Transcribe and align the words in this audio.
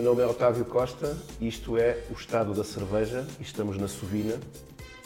Meu 0.00 0.12
nome 0.12 0.22
é 0.22 0.26
Otávio 0.26 0.64
Costa, 0.64 1.14
isto 1.42 1.76
é 1.76 2.04
o 2.10 2.14
Estado 2.14 2.54
da 2.54 2.64
Cerveja 2.64 3.26
estamos 3.38 3.76
na 3.76 3.86
Sovina 3.86 4.40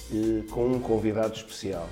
eh, 0.08 0.44
com 0.52 0.68
um 0.68 0.79
convidado 0.79 1.34
especial. 1.34 1.88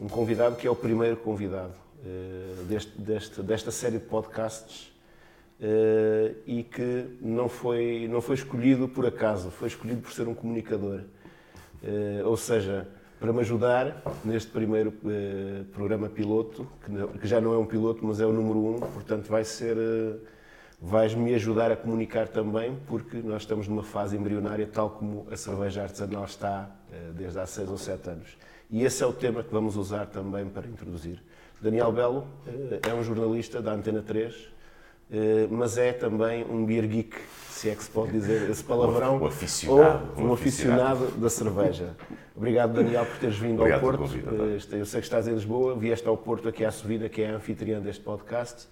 Um 0.00 0.06
convidado 0.06 0.54
que 0.54 0.64
é 0.64 0.70
o 0.70 0.76
primeiro 0.76 1.16
convidado 1.16 1.72
eh, 2.06 2.54
deste, 2.68 2.92
deste, 3.00 3.42
desta 3.42 3.72
série 3.72 3.98
de 3.98 4.04
podcasts 4.04 4.92
eh, 5.60 6.34
e 6.46 6.62
que 6.62 7.18
não 7.20 7.48
foi, 7.48 8.06
não 8.08 8.20
foi 8.20 8.36
escolhido 8.36 8.86
por 8.86 9.04
acaso, 9.04 9.50
foi 9.50 9.66
escolhido 9.66 10.00
por 10.00 10.12
ser 10.12 10.28
um 10.28 10.34
comunicador. 10.34 11.00
Ou 12.24 12.36
seja, 12.36 12.86
para 13.18 13.32
me 13.32 13.40
ajudar 13.40 14.04
neste 14.24 14.52
primeiro 14.52 14.94
programa 15.72 16.08
piloto, 16.08 16.64
que, 17.20 17.26
já 17.26 17.40
não 17.40 17.52
é 17.54 17.58
um 17.58 17.66
piloto, 17.66 18.06
mas 18.06 18.20
é 18.20 18.24
o 18.24 18.32
número 18.32 18.58
um, 18.60 18.78
portanto 18.78 19.26
vai 19.26 19.42
ser 19.42 19.76
vais-me 20.80 21.34
ajudar 21.34 21.70
a 21.70 21.76
comunicar 21.76 22.26
também, 22.28 22.76
porque 22.86 23.18
nós 23.18 23.42
estamos 23.42 23.68
numa 23.68 23.82
fase 23.82 24.16
embrionária, 24.16 24.66
tal 24.66 24.90
como 24.90 25.26
a 25.30 25.36
cerveja 25.36 25.82
artesanal 25.82 26.24
está 26.24 26.70
eh, 26.90 27.10
desde 27.14 27.38
há 27.38 27.46
seis 27.46 27.68
ou 27.68 27.76
sete 27.76 28.08
anos. 28.08 28.36
E 28.70 28.82
esse 28.82 29.02
é 29.02 29.06
o 29.06 29.12
tema 29.12 29.42
que 29.42 29.52
vamos 29.52 29.76
usar 29.76 30.06
também 30.06 30.46
para 30.46 30.66
introduzir. 30.66 31.22
Daniel 31.60 31.92
Belo 31.92 32.26
eh, 32.46 32.80
é 32.88 32.94
um 32.94 33.02
jornalista 33.02 33.60
da 33.60 33.72
Antena 33.72 34.00
3, 34.00 34.34
eh, 35.12 35.48
mas 35.50 35.76
é 35.76 35.92
também 35.92 36.44
um 36.44 36.64
beer 36.64 36.86
geek, 36.86 37.14
se 37.50 37.68
é 37.68 37.74
que 37.74 37.84
se 37.84 37.90
pode 37.90 38.12
dizer 38.12 38.48
esse 38.48 38.64
palavrão. 38.64 39.18
Um 39.20 39.26
aficionado. 39.26 40.08
Ou 40.16 40.24
um 40.24 40.32
aficionado 40.32 41.10
da 41.10 41.28
cerveja. 41.28 41.94
Obrigado, 42.34 42.72
Daniel, 42.72 43.04
por 43.04 43.18
teres 43.18 43.36
vindo 43.36 43.60
Obrigado 43.60 43.80
ao 43.80 43.86
Porto. 43.86 43.98
Convite, 43.98 44.74
eu 44.74 44.86
sei 44.86 45.00
que 45.00 45.06
estás 45.06 45.28
em 45.28 45.34
Lisboa, 45.34 45.76
vieste 45.76 46.08
ao 46.08 46.16
Porto 46.16 46.48
aqui 46.48 46.64
à 46.64 46.70
Subida, 46.70 47.06
que 47.06 47.20
é 47.20 47.30
a 47.30 47.36
anfitriã 47.36 47.80
deste 47.80 48.02
podcast. 48.02 48.66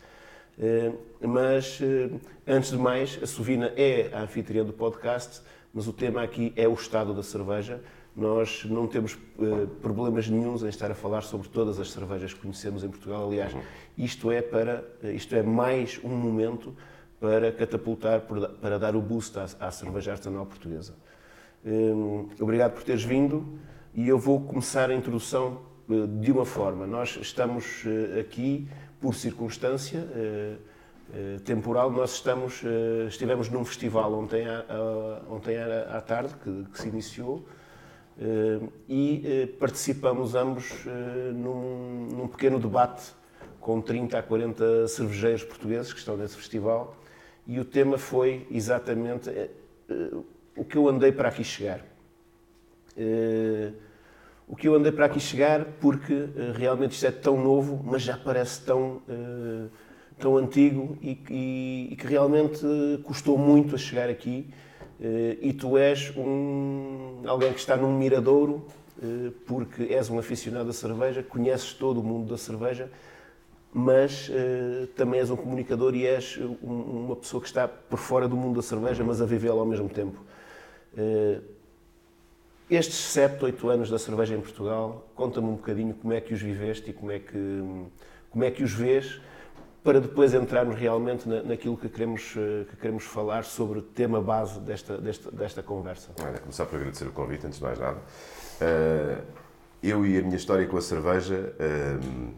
Eh, 0.59 0.92
mas, 1.20 1.78
eh, 1.81 2.11
antes 2.47 2.70
de 2.70 2.77
mais, 2.77 3.19
a 3.23 3.27
Sovina 3.27 3.73
é 3.77 4.11
a 4.12 4.23
anfitriã 4.23 4.64
do 4.64 4.73
podcast, 4.73 5.41
mas 5.73 5.87
o 5.87 5.92
tema 5.92 6.23
aqui 6.23 6.53
é 6.56 6.67
o 6.67 6.75
estado 6.75 7.14
da 7.14 7.23
cerveja. 7.23 7.81
Nós 8.17 8.64
não 8.64 8.89
temos 8.89 9.17
eh, 9.41 9.67
problemas 9.81 10.29
nenhums 10.29 10.64
em 10.64 10.69
estar 10.69 10.91
a 10.91 10.95
falar 10.95 11.23
sobre 11.23 11.48
todas 11.48 11.79
as 11.79 11.92
cervejas 11.92 12.34
que 12.34 12.41
conhecemos 12.41 12.83
em 12.83 12.89
Portugal. 12.89 13.29
Aliás, 13.29 13.55
isto 13.97 14.33
é, 14.33 14.42
para, 14.42 14.84
isto 15.14 15.34
é 15.36 15.42
mais 15.42 16.01
um 16.03 16.09
momento 16.09 16.75
para 17.20 17.53
catapultar, 17.53 18.23
para 18.61 18.79
dar 18.79 18.97
o 18.97 19.01
boost 19.01 19.39
à, 19.39 19.47
à 19.61 19.70
cerveja 19.70 20.12
artesanal 20.12 20.47
portuguesa. 20.47 20.95
Obrigado 22.41 22.75
por 22.75 22.84
teres 22.84 23.03
vindo 23.03 23.59
e 23.92 24.09
eu 24.09 24.17
vou 24.17 24.41
começar 24.41 24.89
a 24.89 24.95
introdução 24.95 25.62
de 26.20 26.31
uma 26.31 26.45
forma. 26.45 26.86
Nós 26.86 27.19
estamos 27.20 27.84
aqui 28.19 28.69
por 29.00 29.14
circunstância 29.14 30.06
eh, 30.14 30.56
eh, 31.14 31.36
temporal, 31.44 31.91
nós 31.91 32.14
estamos, 32.14 32.62
eh, 32.64 33.06
estivemos 33.08 33.48
num 33.48 33.64
festival 33.64 34.12
ontem 34.12 34.46
à, 34.46 34.64
ontem 35.30 35.56
à 35.56 36.00
tarde, 36.00 36.34
que, 36.42 36.64
que 36.72 36.80
se 36.80 36.88
iniciou, 36.88 37.46
e 38.88 39.55
participamos 39.60 40.34
ambos 40.34 40.84
num, 41.32 42.08
num, 42.10 42.27
pequeno 42.27 42.58
debate 42.58 43.12
com 43.60 43.80
30 43.80 44.18
a 44.18 44.22
40 44.24 44.88
cervejeiros 44.88 45.44
portugueses 45.44 45.92
que 45.92 46.00
estão 46.00 46.16
nesse 46.16 46.34
festival, 46.34 46.96
e 47.46 47.60
o 47.60 47.64
tema 47.64 47.96
foi 47.96 48.44
exatamente 48.50 49.30
o 50.56 50.64
que 50.64 50.77
eu 50.77 50.88
andei 50.88 51.12
para 51.12 51.28
aqui 51.28 51.44
chegar 51.44 51.80
o 54.48 54.57
que 54.57 54.67
eu 54.67 54.75
andei 54.75 54.91
para 54.91 55.05
aqui 55.05 55.20
chegar, 55.20 55.64
porque 55.79 56.14
uh, 56.14 56.53
realmente 56.55 56.92
isto 56.92 57.07
é 57.07 57.11
tão 57.11 57.36
novo, 57.41 57.81
mas 57.85 58.03
já 58.03 58.17
parece 58.17 58.63
tão, 58.63 59.03
uh, 59.07 59.69
tão 60.19 60.39
antigo 60.39 60.97
e, 61.03 61.19
e, 61.31 61.89
e, 61.92 61.97
que 61.97 62.07
realmente 62.07 62.64
custou 63.05 63.36
muito 63.36 63.75
a 63.75 63.79
chegar 63.79 64.09
aqui. 64.09 64.48
E 65.41 65.53
tu 65.53 65.79
és 65.79 66.13
um, 66.17 67.23
alguém 67.25 67.53
que 67.53 67.61
está 67.61 67.77
num 67.77 67.97
miradouro, 67.97 68.67
porque 69.47 69.85
és 69.95 70.11
um 70.11 70.19
aficionado 70.19 70.67
da 70.67 70.73
cerveja, 70.73 71.23
conheces 71.23 71.73
todo 71.73 72.01
o 72.01 72.03
mundo 72.03 72.29
da 72.29 72.36
cerveja, 72.36 72.91
mas 73.73 74.29
também 74.97 75.20
és 75.20 75.30
um 75.30 75.36
comunicador 75.36 75.95
e 75.95 76.05
és 76.05 76.36
um, 76.61 77.05
uma 77.05 77.15
pessoa 77.15 77.41
que 77.41 77.47
está 77.47 77.69
por 77.69 77.97
fora 77.97 78.27
do 78.27 78.36
mundo 78.36 78.57
da 78.57 78.63
cerveja, 78.63 79.05
mas 79.05 79.23
a 79.23 79.25
vivê-la 79.25 79.61
ao 79.61 79.67
mesmo 79.67 79.89
tempo. 79.89 80.20
Estes 82.70 82.98
7, 83.12 83.42
8 83.42 83.68
anos 83.70 83.90
da 83.90 83.98
cerveja 83.98 84.34
em 84.34 84.40
Portugal, 84.42 85.11
conta-me 85.14 85.48
um 85.48 85.55
bocadinho 85.55 85.95
como 85.95 86.12
é 86.12 86.20
que 86.20 86.34
os 86.34 86.42
viveste 86.42 86.90
e 86.90 86.92
como 86.92 87.11
é 87.11 87.18
que, 87.18 87.62
como 88.30 88.45
é 88.45 88.51
que 88.51 88.62
os 88.62 88.74
vês, 88.74 89.23
para 89.83 90.02
depois 90.02 90.34
entrarmos 90.34 90.77
realmente 90.77 91.27
na, 91.27 91.42
naquilo 91.42 91.79
que 91.79 91.89
queremos, 91.89 92.34
eh, 92.36 92.67
que 92.68 92.77
queremos 92.77 93.05
falar 93.05 93.45
sobre 93.45 93.79
o 93.79 93.83
tema 93.83 94.20
base 94.20 94.61
desta, 94.61 94.98
desta, 94.98 95.30
desta 95.30 95.62
conversa. 95.62 96.11
Olha, 96.23 96.39
começar 96.40 96.67
por 96.67 96.77
agradecer 96.77 97.06
o 97.06 97.12
convite, 97.12 97.46
antes 97.46 97.58
de 97.58 97.64
mais 97.64 97.79
nada. 97.79 97.96
Uh, 98.61 99.23
eu 99.83 100.05
e 100.05 100.18
a 100.18 100.23
minha 100.23 100.36
história 100.36 100.67
com 100.67 100.77
a 100.77 100.83
cerveja 100.83 101.55
uh, 101.58 102.35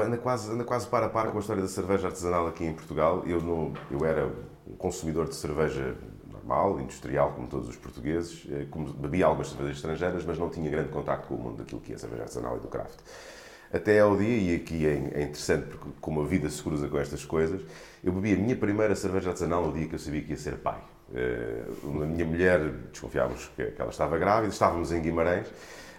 anda, 0.00 0.16
quase, 0.16 0.50
anda 0.50 0.64
quase 0.64 0.86
par 0.86 1.02
a 1.02 1.08
par 1.10 1.30
com 1.30 1.36
a 1.36 1.40
história 1.40 1.60
da 1.60 1.68
cerveja 1.68 2.06
artesanal 2.06 2.46
aqui 2.46 2.64
em 2.64 2.72
Portugal. 2.72 3.22
Eu, 3.26 3.42
no, 3.42 3.74
eu 3.90 4.06
era 4.06 4.26
um 4.66 4.74
consumidor 4.76 5.28
de 5.28 5.34
cerveja 5.34 5.94
normal, 6.48 6.80
industrial, 6.80 7.32
como 7.32 7.46
todos 7.46 7.68
os 7.68 7.76
portugueses. 7.76 8.46
Eh, 8.50 8.66
bebia 8.96 9.26
algumas 9.26 9.50
cervejas 9.50 9.76
estrangeiras, 9.76 10.24
mas 10.24 10.38
não 10.38 10.48
tinha 10.48 10.70
grande 10.70 10.88
contacto 10.88 11.28
com 11.28 11.34
o 11.34 11.38
mundo 11.38 11.58
daquilo 11.58 11.80
que 11.80 11.92
é 11.92 11.96
a 11.96 11.98
cerveja 11.98 12.22
artesanal 12.22 12.56
e 12.56 12.60
do 12.60 12.68
craft. 12.68 12.98
Até 13.70 14.00
ao 14.00 14.16
dia, 14.16 14.52
e 14.52 14.56
aqui 14.56 14.86
é, 14.86 15.20
é 15.20 15.22
interessante 15.24 15.66
porque 15.66 15.90
como 16.00 16.22
a 16.22 16.24
vida 16.24 16.48
se 16.48 16.62
cruza 16.62 16.88
com 16.88 16.98
estas 16.98 17.24
coisas, 17.24 17.60
eu 18.02 18.12
bebi 18.12 18.32
a 18.32 18.36
minha 18.36 18.56
primeira 18.56 18.96
cerveja 18.96 19.28
artesanal 19.28 19.66
no 19.66 19.72
dia 19.74 19.86
que 19.86 19.94
eu 19.94 19.98
sabia 19.98 20.22
que 20.22 20.30
ia 20.30 20.38
ser 20.38 20.56
pai. 20.56 20.80
Eh, 21.14 21.64
a 21.84 22.06
minha 22.06 22.24
mulher, 22.24 22.60
desconfiávamos 22.90 23.50
que 23.54 23.74
ela 23.78 23.90
estava 23.90 24.16
grávida, 24.16 24.50
estávamos 24.50 24.90
em 24.90 25.02
Guimarães, 25.02 25.46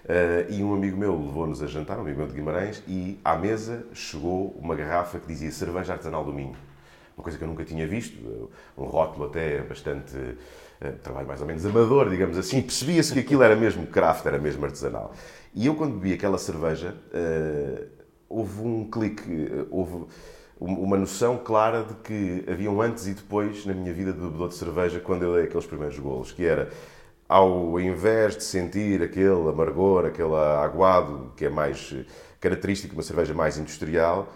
eh, 0.07 0.47
e 0.49 0.63
um 0.63 0.73
amigo 0.73 0.97
meu 0.97 1.15
levou-nos 1.15 1.61
a 1.61 1.67
jantar, 1.67 1.97
um 1.97 2.01
amigo 2.01 2.17
meu 2.17 2.27
de 2.27 2.33
Guimarães, 2.33 2.81
e 2.87 3.19
à 3.23 3.37
mesa 3.37 3.85
chegou 3.93 4.49
uma 4.59 4.75
garrafa 4.75 5.19
que 5.19 5.27
dizia 5.27 5.51
cerveja 5.51 5.93
artesanal 5.93 6.25
do 6.25 6.33
Minho 6.33 6.68
uma 7.19 7.23
coisa 7.23 7.37
que 7.37 7.43
eu 7.43 7.47
nunca 7.47 7.65
tinha 7.65 7.85
visto, 7.85 8.49
um 8.77 8.85
rótulo 8.85 9.25
até 9.25 9.61
bastante 9.61 10.15
uh, 10.15 10.93
trabalho 11.03 11.27
mais 11.27 11.41
ou 11.41 11.47
menos 11.47 11.65
amador, 11.65 12.09
digamos 12.09 12.37
assim, 12.37 12.61
percebia-se 12.61 13.11
que 13.11 13.19
aquilo 13.19 13.43
era 13.43 13.57
mesmo 13.57 13.85
craft, 13.87 14.25
era 14.25 14.37
mesmo 14.37 14.63
artesanal. 14.65 15.13
E 15.53 15.67
eu 15.67 15.75
quando 15.75 15.95
bebi 15.95 16.13
aquela 16.13 16.37
cerveja, 16.37 16.95
uh, 17.13 17.87
houve 18.29 18.61
um 18.61 18.89
clique, 18.89 19.29
uh, 19.29 19.67
houve 19.69 20.05
uma 20.61 20.97
noção 20.97 21.37
clara 21.37 21.83
de 21.83 21.93
que 21.95 22.45
havia 22.49 22.69
um 22.69 22.81
antes 22.81 23.07
e 23.07 23.13
depois 23.13 23.65
na 23.65 23.73
minha 23.73 23.93
vida 23.93 24.11
de 24.11 24.19
bebedor 24.19 24.49
de 24.49 24.55
cerveja 24.55 24.99
quando 24.99 25.23
eu 25.23 25.35
dei 25.35 25.43
aqueles 25.43 25.65
primeiros 25.65 25.97
golos, 25.99 26.31
que 26.31 26.45
era 26.45 26.69
ao 27.29 27.79
invés 27.79 28.35
de 28.35 28.43
sentir 28.43 29.01
aquele 29.01 29.49
amargor, 29.49 30.05
aquele 30.05 30.35
aguado 30.35 31.31
que 31.37 31.45
é 31.45 31.49
mais 31.49 31.95
característico 32.41 32.91
de 32.93 32.97
uma 32.97 33.03
cerveja 33.03 33.33
mais 33.33 33.57
industrial, 33.57 34.27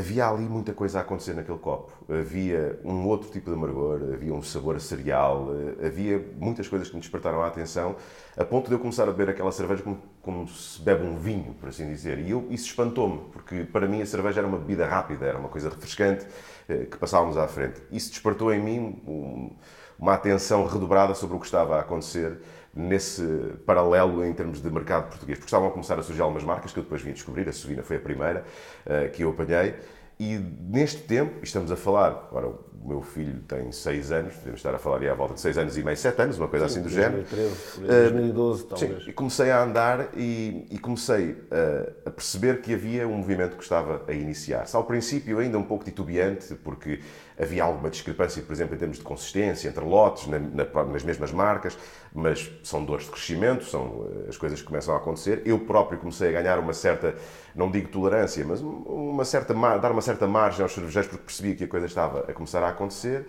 havia 0.00 0.26
ali 0.26 0.48
muita 0.48 0.72
coisa 0.72 0.98
a 0.98 1.02
acontecer 1.02 1.34
naquele 1.34 1.58
copo. 1.58 1.92
Havia 2.12 2.80
um 2.84 3.06
outro 3.06 3.30
tipo 3.30 3.50
de 3.50 3.56
amargor, 3.56 4.00
havia 4.12 4.34
um 4.34 4.42
sabor 4.42 4.76
a 4.76 4.80
cereal, 4.80 5.48
eh, 5.80 5.86
havia 5.86 6.18
muitas 6.38 6.66
coisas 6.66 6.88
que 6.88 6.94
me 6.94 7.00
despertaram 7.00 7.42
a 7.42 7.46
atenção, 7.46 7.94
a 8.36 8.44
ponto 8.44 8.68
de 8.68 8.74
eu 8.74 8.78
começar 8.78 9.04
a 9.04 9.12
beber 9.12 9.30
aquela 9.30 9.52
cerveja 9.52 9.82
como, 9.82 10.02
como 10.22 10.48
se 10.48 10.80
bebe 10.82 11.06
um 11.06 11.16
vinho, 11.16 11.54
por 11.54 11.68
assim 11.68 11.88
dizer. 11.88 12.18
E 12.18 12.30
eu, 12.30 12.46
isso 12.50 12.66
espantou-me, 12.66 13.20
porque 13.32 13.64
para 13.64 13.86
mim 13.86 14.02
a 14.02 14.06
cerveja 14.06 14.40
era 14.40 14.48
uma 14.48 14.58
bebida 14.58 14.86
rápida, 14.86 15.26
era 15.26 15.38
uma 15.38 15.48
coisa 15.48 15.68
refrescante 15.68 16.26
eh, 16.68 16.86
que 16.86 16.96
passávamos 16.96 17.36
à 17.36 17.46
frente. 17.46 17.80
Isso 17.92 18.10
despertou 18.10 18.52
em 18.52 18.60
mim 18.60 19.02
um, 19.06 19.50
uma 19.98 20.14
atenção 20.14 20.66
redobrada 20.66 21.14
sobre 21.14 21.36
o 21.36 21.38
que 21.38 21.46
estava 21.46 21.76
a 21.76 21.80
acontecer 21.80 22.40
nesse 22.74 23.22
paralelo 23.66 24.24
em 24.24 24.32
termos 24.32 24.62
de 24.62 24.70
mercado 24.70 25.08
português, 25.08 25.38
porque 25.38 25.48
estavam 25.48 25.68
a 25.68 25.70
começar 25.70 25.98
a 25.98 26.02
surgir 26.02 26.22
algumas 26.22 26.44
marcas 26.44 26.72
que 26.72 26.78
eu 26.78 26.82
depois 26.82 27.02
vim 27.02 27.12
descobrir, 27.12 27.48
a 27.48 27.52
Sovina 27.52 27.82
foi 27.82 27.96
a 27.96 28.00
primeira 28.00 28.44
uh, 28.86 29.10
que 29.10 29.22
eu 29.22 29.30
apanhei, 29.30 29.74
e 30.20 30.38
neste 30.68 30.98
tempo, 30.98 31.42
estamos 31.42 31.72
a 31.72 31.76
falar, 31.76 32.28
agora 32.30 32.48
o 32.48 32.88
meu 32.88 33.00
filho 33.00 33.40
tem 33.48 33.72
6 33.72 34.12
anos, 34.12 34.34
devemos 34.34 34.60
estar 34.60 34.74
a 34.74 34.78
falar 34.78 35.02
à 35.02 35.14
volta 35.14 35.32
de 35.32 35.40
6 35.40 35.56
anos 35.56 35.78
e 35.78 35.82
meio, 35.82 35.96
7 35.96 36.20
anos, 36.20 36.36
uma 36.36 36.46
coisa 36.46 36.68
sim, 36.68 36.80
assim 36.80 36.88
do 36.88 36.94
2013, 36.94 37.80
género. 37.80 38.02
2012, 38.10 38.62
uh, 38.62 38.66
talvez. 38.66 39.04
Sim, 39.04 39.10
e 39.10 39.12
comecei 39.14 39.50
a 39.50 39.62
andar 39.62 40.10
e, 40.14 40.66
e 40.70 40.78
comecei 40.78 41.30
uh, 41.30 41.92
a 42.04 42.10
perceber 42.10 42.60
que 42.60 42.74
havia 42.74 43.08
um 43.08 43.16
movimento 43.16 43.56
que 43.56 43.62
estava 43.62 44.02
a 44.06 44.12
iniciar-se. 44.12 44.76
Ao 44.76 44.84
princípio 44.84 45.38
ainda 45.38 45.58
um 45.58 45.64
pouco 45.64 45.86
titubeante, 45.86 46.54
porque 46.56 47.00
havia 47.40 47.64
alguma 47.64 47.88
discrepância, 47.88 48.42
por 48.42 48.52
exemplo, 48.52 48.74
em 48.74 48.78
termos 48.78 48.98
de 48.98 49.04
consistência 49.04 49.68
entre 49.68 49.84
lotes, 49.84 50.26
na, 50.26 50.38
na, 50.38 50.84
nas 50.84 51.02
mesmas 51.02 51.32
marcas, 51.32 51.78
mas 52.12 52.50
são 52.62 52.84
dores 52.84 53.06
de 53.06 53.12
crescimento, 53.12 53.64
são 53.64 54.06
eh, 54.26 54.28
as 54.28 54.36
coisas 54.36 54.60
que 54.60 54.66
começam 54.66 54.94
a 54.94 54.98
acontecer. 54.98 55.42
Eu 55.44 55.58
próprio 55.60 55.98
comecei 55.98 56.28
a 56.28 56.42
ganhar 56.42 56.58
uma 56.58 56.72
certa, 56.72 57.14
não 57.54 57.70
digo 57.70 57.88
tolerância, 57.88 58.44
mas 58.44 58.60
uma 58.60 59.24
certa, 59.24 59.54
dar 59.78 59.90
uma 59.90 60.02
certa 60.02 60.26
margem 60.26 60.62
aos 60.62 60.72
cervejeiros 60.72 61.10
porque 61.10 61.24
percebia 61.24 61.54
que 61.54 61.64
a 61.64 61.68
coisa 61.68 61.86
estava 61.86 62.20
a 62.28 62.32
começar 62.32 62.62
a 62.62 62.68
acontecer. 62.68 63.26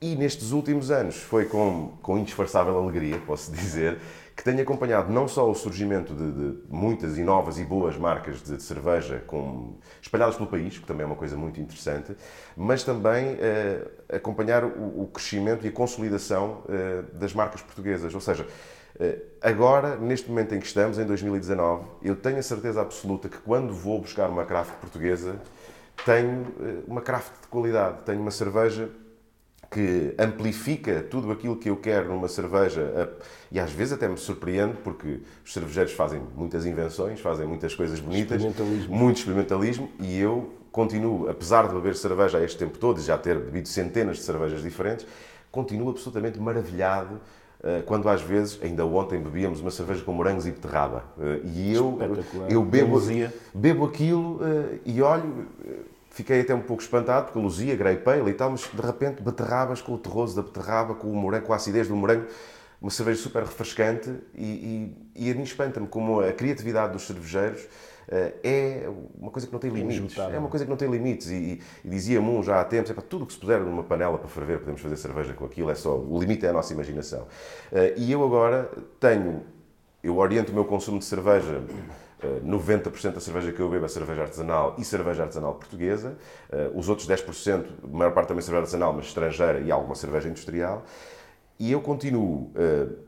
E 0.00 0.14
nestes 0.14 0.52
últimos 0.52 0.90
anos 0.90 1.16
foi 1.16 1.46
com, 1.46 1.96
com 2.02 2.18
indisfarçável 2.18 2.76
alegria, 2.76 3.18
posso 3.26 3.50
dizer, 3.56 3.98
que 4.36 4.44
tem 4.44 4.60
acompanhado 4.60 5.10
não 5.10 5.26
só 5.26 5.50
o 5.50 5.54
surgimento 5.54 6.12
de, 6.12 6.32
de 6.32 6.58
muitas 6.68 7.16
e 7.16 7.22
novas 7.22 7.58
e 7.58 7.64
boas 7.64 7.96
marcas 7.96 8.42
de, 8.42 8.58
de, 8.58 8.62
cerveja 8.62 9.24
com, 9.26 9.78
espalhadas 10.02 10.36
pelo 10.36 10.50
país, 10.50 10.76
que 10.76 10.84
também 10.84 11.04
é 11.04 11.06
uma 11.06 11.16
coisa 11.16 11.34
muito 11.34 11.58
interessante, 11.58 12.14
mas 12.54 12.84
também 12.84 13.38
eh, 13.40 13.88
acompanhar 14.12 14.64
o, 14.64 15.04
o, 15.04 15.10
crescimento 15.10 15.64
e 15.64 15.70
a 15.70 15.72
consolidação 15.72 16.62
eh, 16.68 17.02
das 17.14 17.32
marcas 17.32 17.62
portuguesas. 17.62 18.14
Ou 18.14 18.20
seja, 18.20 18.46
eh, 19.00 19.18
agora, 19.40 19.96
neste 19.96 20.28
momento 20.28 20.54
em 20.54 20.60
que 20.60 20.66
estamos, 20.66 20.98
em 20.98 21.06
2019, 21.06 21.86
eu 22.02 22.14
tenho 22.14 22.38
a 22.38 22.42
certeza 22.42 22.82
absoluta 22.82 23.30
que 23.30 23.38
quando 23.38 23.72
vou 23.72 23.98
buscar 24.02 24.28
uma 24.28 24.44
craft 24.44 24.74
portuguesa, 24.74 25.40
tenho 26.04 26.46
eh, 26.60 26.82
uma 26.86 27.00
craft 27.00 27.32
de 27.40 27.48
qualidade, 27.48 28.02
tenho 28.04 28.20
uma 28.20 28.30
cerveja 28.30 28.90
que 29.70 30.14
amplifica 30.18 31.02
tudo 31.02 31.30
aquilo 31.30 31.56
que 31.56 31.68
eu 31.68 31.76
quero 31.76 32.08
numa 32.08 32.28
cerveja 32.28 33.10
e 33.50 33.58
às 33.58 33.72
vezes 33.72 33.94
até 33.94 34.08
me 34.08 34.16
surpreende 34.16 34.76
porque 34.84 35.20
os 35.44 35.52
cervejeiros 35.52 35.92
fazem 35.92 36.20
muitas 36.36 36.64
invenções, 36.64 37.20
fazem 37.20 37.46
muitas 37.46 37.74
coisas 37.74 37.98
bonitas, 38.00 38.42
experimentalismo. 38.42 38.96
muito 38.96 39.16
experimentalismo 39.18 39.90
e 40.00 40.18
eu 40.18 40.52
continuo, 40.70 41.28
apesar 41.28 41.66
de 41.68 41.74
beber 41.74 41.94
cerveja 41.96 42.42
este 42.42 42.58
tempo 42.58 42.78
todo 42.78 43.00
e 43.00 43.02
já 43.02 43.16
ter 43.16 43.38
bebido 43.38 43.68
centenas 43.68 44.18
de 44.18 44.22
cervejas 44.22 44.62
diferentes, 44.62 45.06
continuo 45.50 45.90
absolutamente 45.90 46.38
maravilhado 46.38 47.20
eh, 47.62 47.82
quando 47.86 48.08
às 48.08 48.20
vezes, 48.20 48.60
ainda 48.62 48.84
ontem 48.84 49.18
bebíamos 49.18 49.60
uma 49.60 49.70
cerveja 49.70 50.04
com 50.04 50.12
morangos 50.12 50.46
e 50.46 50.50
beterraba. 50.50 51.04
Eh, 51.18 51.40
e 51.44 51.74
eu, 51.74 51.98
eu 52.48 52.62
bebo, 52.62 53.00
bebo 53.54 53.86
aquilo 53.86 54.38
eh, 54.42 54.78
e 54.84 55.00
olho, 55.00 55.46
fiquei 56.16 56.40
até 56.40 56.54
um 56.54 56.62
pouco 56.62 56.82
espantado, 56.82 57.26
porque 57.26 57.38
luzia, 57.38 57.76
grey 57.76 57.98
pale 57.98 58.30
e 58.30 58.34
tal, 58.34 58.50
mas 58.50 58.62
de 58.62 58.80
repente 58.80 59.22
beterrabas 59.22 59.82
com 59.82 59.92
o 59.92 59.98
terroso 59.98 60.34
da 60.34 60.40
beterraba, 60.40 60.94
com 60.94 61.08
o 61.08 61.14
morango, 61.14 61.44
com 61.44 61.52
a 61.52 61.56
acidez 61.56 61.88
do 61.88 61.94
morango, 61.94 62.24
uma 62.80 62.90
cerveja 62.90 63.20
super 63.20 63.42
refrescante 63.42 64.10
e, 64.34 64.94
e, 65.14 65.26
e 65.28 65.30
a 65.30 65.34
mim 65.34 65.42
espanta-me 65.42 65.86
como 65.86 66.20
a 66.20 66.32
criatividade 66.32 66.94
dos 66.94 67.06
cervejeiros 67.06 67.68
eh, 68.08 68.32
é 68.42 68.88
uma 69.20 69.30
coisa 69.30 69.46
que 69.46 69.52
não 69.52 69.60
tem 69.60 69.70
limites. 69.70 70.16
É 70.16 70.38
uma 70.38 70.48
coisa 70.48 70.64
que 70.64 70.70
não 70.70 70.76
tem 70.78 70.88
limites. 70.88 71.28
E, 71.28 71.60
e 71.84 71.88
dizia-me 71.88 72.26
um 72.26 72.42
já 72.42 72.62
há 72.62 72.64
tempos, 72.64 72.90
é 72.90 72.94
para 72.94 73.02
tudo 73.02 73.24
o 73.24 73.26
que 73.26 73.34
se 73.34 73.38
puser 73.38 73.60
numa 73.60 73.82
panela 73.82 74.16
para 74.16 74.28
ferver, 74.28 74.60
podemos 74.60 74.80
fazer 74.80 74.96
cerveja 74.96 75.34
com 75.34 75.44
aquilo, 75.44 75.70
é 75.70 75.74
só, 75.74 75.98
o 75.98 76.18
limite 76.18 76.46
é 76.46 76.48
a 76.48 76.52
nossa 76.54 76.72
imaginação. 76.72 77.26
Eh, 77.70 77.92
e 77.98 78.10
eu 78.10 78.24
agora 78.24 78.70
tenho, 78.98 79.42
eu 80.02 80.16
oriento 80.16 80.50
o 80.50 80.54
meu 80.54 80.64
consumo 80.64 80.98
de 80.98 81.04
cerveja 81.04 81.62
90% 82.44 83.06
eh, 83.06 83.10
da 83.10 83.20
cerveja 83.20 83.52
que 83.52 83.60
eu 83.60 83.68
bebo 83.68 83.84
é 83.84 83.88
cerveja 83.88 84.22
artesanal 84.22 84.74
e 84.78 84.84
cerveja 84.84 85.22
artesanal 85.22 85.54
portuguesa. 85.54 86.16
Os 86.74 86.88
outros 86.88 87.08
10%, 87.08 87.64
a 87.82 87.86
maior 87.86 88.12
parte 88.12 88.28
também 88.28 88.40
é 88.40 88.42
cerveja 88.42 88.62
artesanal, 88.62 88.92
mas 88.92 89.06
estrangeira 89.06 89.60
e 89.60 89.70
alguma 89.70 89.94
cerveja 89.94 90.28
industrial. 90.28 90.84
E 91.58 91.72
eu 91.72 91.80
continuo, 91.80 92.52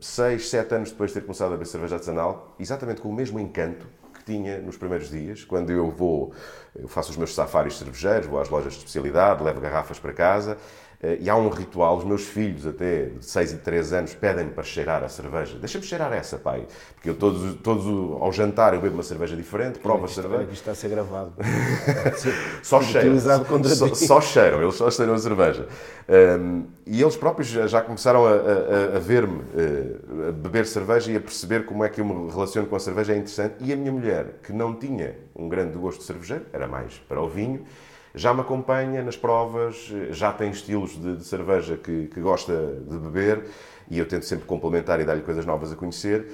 6, 0.01 0.49
7 0.49 0.75
anos 0.75 0.91
depois 0.91 1.11
de 1.11 1.19
ter 1.19 1.21
começado 1.21 1.49
a 1.49 1.51
beber 1.51 1.65
cerveja 1.65 1.95
artesanal, 1.95 2.55
exatamente 2.59 3.01
com 3.01 3.09
o 3.09 3.13
mesmo 3.13 3.39
encanto 3.39 3.87
tinha 4.29 4.59
nos 4.59 4.77
primeiros 4.77 5.09
dias, 5.09 5.43
quando 5.43 5.71
eu 5.71 5.89
vou, 5.89 6.31
eu 6.75 6.87
faço 6.87 7.09
os 7.09 7.17
meus 7.17 7.33
safaris 7.33 7.77
cervejeiros, 7.77 8.27
vou 8.27 8.39
às 8.39 8.49
lojas 8.49 8.73
de 8.73 8.79
especialidade, 8.79 9.43
levo 9.43 9.59
garrafas 9.59 9.97
para 9.97 10.13
casa 10.13 10.55
eh, 10.55 10.88
e 11.19 11.29
há 11.29 11.35
um 11.35 11.47
ritual, 11.47 11.97
os 11.97 12.03
meus 12.03 12.25
filhos, 12.25 12.67
até 12.67 13.05
de 13.05 13.25
6 13.25 13.53
e 13.53 13.57
3 13.57 13.93
anos, 13.93 14.13
pedem-me 14.15 14.51
para 14.51 14.63
cheirar 14.63 15.01
a 15.01 15.07
cerveja. 15.07 15.57
Deixa-me 15.57 15.85
cheirar 15.85 16.11
essa, 16.11 16.37
pai. 16.37 16.65
Porque 16.93 17.09
eu, 17.09 17.15
todos, 17.15 17.55
todos 17.61 17.85
ao 18.21 18.33
jantar, 18.33 18.73
eu 18.73 18.81
bebo 18.81 18.95
uma 18.95 19.03
cerveja 19.03 19.33
diferente, 19.33 19.79
provo 19.79 20.03
a 20.03 20.07
cerveja. 20.09 20.43
Isto 20.43 20.53
está 20.53 20.71
a 20.71 20.75
ser 20.75 20.89
gravado. 20.89 21.31
só 22.61 22.81
cheiram. 22.83 23.17
Só, 23.17 23.95
só, 23.95 24.21
cheiram, 24.21 24.61
eles 24.61 24.75
só 24.75 24.91
cheiram 24.91 25.13
a 25.13 25.17
cerveja. 25.17 25.67
Um, 26.09 26.65
e 26.85 27.01
eles 27.01 27.15
próprios 27.15 27.47
já, 27.47 27.81
começaram 27.81 28.25
a, 28.25 28.31
a, 28.31 28.97
a 28.97 28.99
ver-me 28.99 29.39
uh, 29.39 30.29
a 30.29 30.31
beber 30.33 30.65
cerveja 30.65 31.11
e 31.11 31.15
a 31.15 31.21
perceber 31.21 31.65
como 31.65 31.83
é 31.83 31.87
que 31.87 32.01
eu 32.01 32.05
me 32.05 32.29
relaciono 32.29 32.67
com 32.67 32.75
a 32.75 32.79
cerveja 32.79 33.13
é 33.13 33.15
interessante. 33.15 33.55
E 33.61 33.71
a 33.71 33.75
minha 33.77 33.91
mulher, 33.91 34.39
que 34.43 34.51
não 34.51 34.75
tinha 34.75 35.15
um 35.33 35.47
grande 35.47 35.77
gosto 35.77 35.99
de 35.99 36.05
cervejeiro, 36.05 36.45
era 36.51 36.67
mais 36.67 36.97
para 37.07 37.21
o 37.21 37.29
vinho, 37.29 37.65
já 38.13 38.33
me 38.33 38.41
acompanha 38.41 39.03
nas 39.03 39.15
provas, 39.15 39.91
já 40.11 40.31
tem 40.31 40.49
estilos 40.51 40.99
de, 40.99 41.17
de 41.17 41.23
cerveja 41.23 41.77
que, 41.77 42.07
que, 42.07 42.19
gosta 42.19 42.81
de 42.87 42.97
beber 42.97 43.45
e 43.89 43.99
eu 43.99 44.07
tento 44.07 44.25
sempre 44.25 44.45
complementar 44.45 44.99
e 44.99 45.05
dar-lhe 45.05 45.21
coisas 45.21 45.45
novas 45.45 45.71
a 45.71 45.75
conhecer 45.75 46.31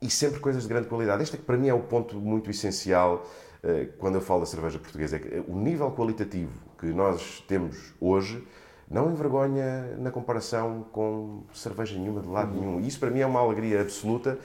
e 0.00 0.10
sempre 0.10 0.40
coisas 0.40 0.64
de 0.64 0.68
grande 0.68 0.88
qualidade. 0.88 1.22
Este 1.22 1.36
é 1.36 1.38
que 1.38 1.44
para 1.44 1.56
mim 1.56 1.68
é 1.68 1.74
o 1.74 1.80
ponto 1.80 2.16
muito 2.16 2.50
essencial 2.50 3.24
uh, 3.62 3.92
quando 3.98 4.16
eu 4.16 4.20
falo 4.20 4.40
da 4.40 4.46
cerveja 4.46 4.78
portuguesa. 4.78 5.16
É 5.16 5.18
que 5.20 5.44
o 5.46 5.56
nível 5.56 5.90
qualitativo 5.92 6.52
que 6.78 6.86
nós 6.86 7.42
temos 7.46 7.94
hoje 8.00 8.44
não 8.90 9.10
envergonha 9.10 9.96
na 9.98 10.10
comparação 10.10 10.84
com 10.92 11.44
cerveja 11.54 11.96
nenhuma 11.96 12.20
de 12.20 12.28
lado 12.28 12.52
nenhum. 12.52 12.80
E 12.80 12.88
isso 12.88 12.98
para 12.98 13.10
mim 13.10 13.20
é 13.20 13.26
uma 13.26 13.40
alegria 13.40 13.80
absoluta, 13.80 14.38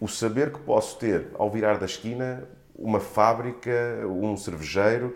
o 0.00 0.08
saber 0.08 0.50
que 0.50 0.58
posso 0.58 0.98
ter, 0.98 1.28
ao 1.34 1.48
virar 1.48 1.78
da 1.78 1.86
esquina, 1.86 2.42
uma 2.74 2.98
fábrica, 2.98 3.70
um 4.08 4.36
cervejeiro 4.36 5.14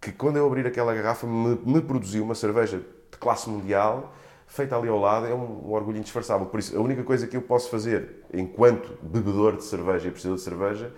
que 0.00 0.12
quando 0.12 0.36
eu 0.36 0.46
abrir 0.46 0.66
aquela 0.66 0.94
garrafa 0.94 1.26
me, 1.26 1.58
me 1.64 1.80
produziu 1.80 2.24
uma 2.24 2.34
cerveja 2.34 2.78
de 2.78 3.18
classe 3.18 3.48
mundial 3.48 4.14
feita 4.50 4.76
ali 4.76 4.88
ao 4.88 4.98
lado 4.98 5.26
é 5.26 5.34
um, 5.34 5.70
orgulho 5.72 5.98
indisfarçável. 5.98 6.44
Por 6.46 6.58
isso, 6.58 6.76
a 6.76 6.80
única 6.80 7.04
coisa 7.04 7.26
que 7.26 7.36
eu 7.36 7.42
posso 7.42 7.70
fazer 7.70 8.24
enquanto 8.34 8.98
bebedor 9.00 9.56
de 9.56 9.64
cerveja 9.64 10.06
e 10.06 10.08
apreciador 10.08 10.36
de 10.36 10.42
cerveja 10.42 10.92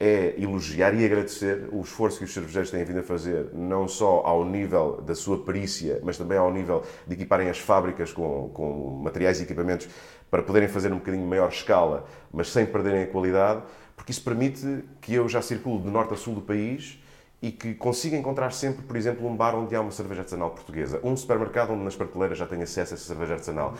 é 0.00 0.34
elogiar 0.36 0.94
e 0.94 1.04
agradecer 1.04 1.68
o 1.72 1.80
esforço 1.80 2.18
que 2.18 2.24
os 2.24 2.32
cervejeiros 2.32 2.70
têm 2.70 2.84
vindo 2.84 3.00
a 3.00 3.02
fazer, 3.02 3.50
não 3.52 3.88
só 3.88 4.22
ao 4.24 4.44
nível 4.44 5.00
da 5.00 5.14
sua 5.14 5.38
perícia, 5.38 6.00
mas 6.04 6.18
também 6.18 6.38
ao 6.38 6.52
nível 6.52 6.84
de 7.06 7.14
equiparem 7.14 7.48
as 7.48 7.58
fábricas 7.58 8.12
com, 8.12 8.50
com 8.52 9.00
materiais 9.02 9.40
e 9.40 9.44
equipamentos 9.44 9.88
para 10.30 10.42
poderem 10.42 10.68
fazer 10.68 10.92
um 10.92 10.98
bocadinho 10.98 11.26
maior 11.26 11.48
escala, 11.48 12.04
mas 12.32 12.48
sem 12.48 12.66
perderem 12.66 13.04
a 13.04 13.06
qualidade, 13.06 13.62
porque 13.96 14.12
isso 14.12 14.22
permite 14.22 14.84
que 15.00 15.14
eu 15.14 15.28
já 15.28 15.42
circulo 15.42 15.80
de 15.80 15.88
norte 15.88 16.14
a 16.14 16.16
sul 16.16 16.34
do 16.34 16.42
país 16.42 17.00
e 17.40 17.50
que 17.52 17.74
consiga 17.74 18.16
encontrar 18.16 18.52
sempre, 18.52 18.82
por 18.82 18.96
exemplo, 18.96 19.26
um 19.26 19.36
bar 19.36 19.54
onde 19.54 19.74
há 19.74 19.80
uma 19.80 19.90
cerveja 19.90 20.22
artesanal 20.22 20.50
portuguesa, 20.50 21.00
um 21.04 21.16
supermercado 21.16 21.72
onde 21.72 21.84
nas 21.84 21.94
prateleiras 21.94 22.36
já 22.36 22.46
tem 22.46 22.60
acesso 22.62 22.94
a 22.94 22.96
essa 22.96 23.04
cerveja 23.04 23.34
artesanal. 23.34 23.74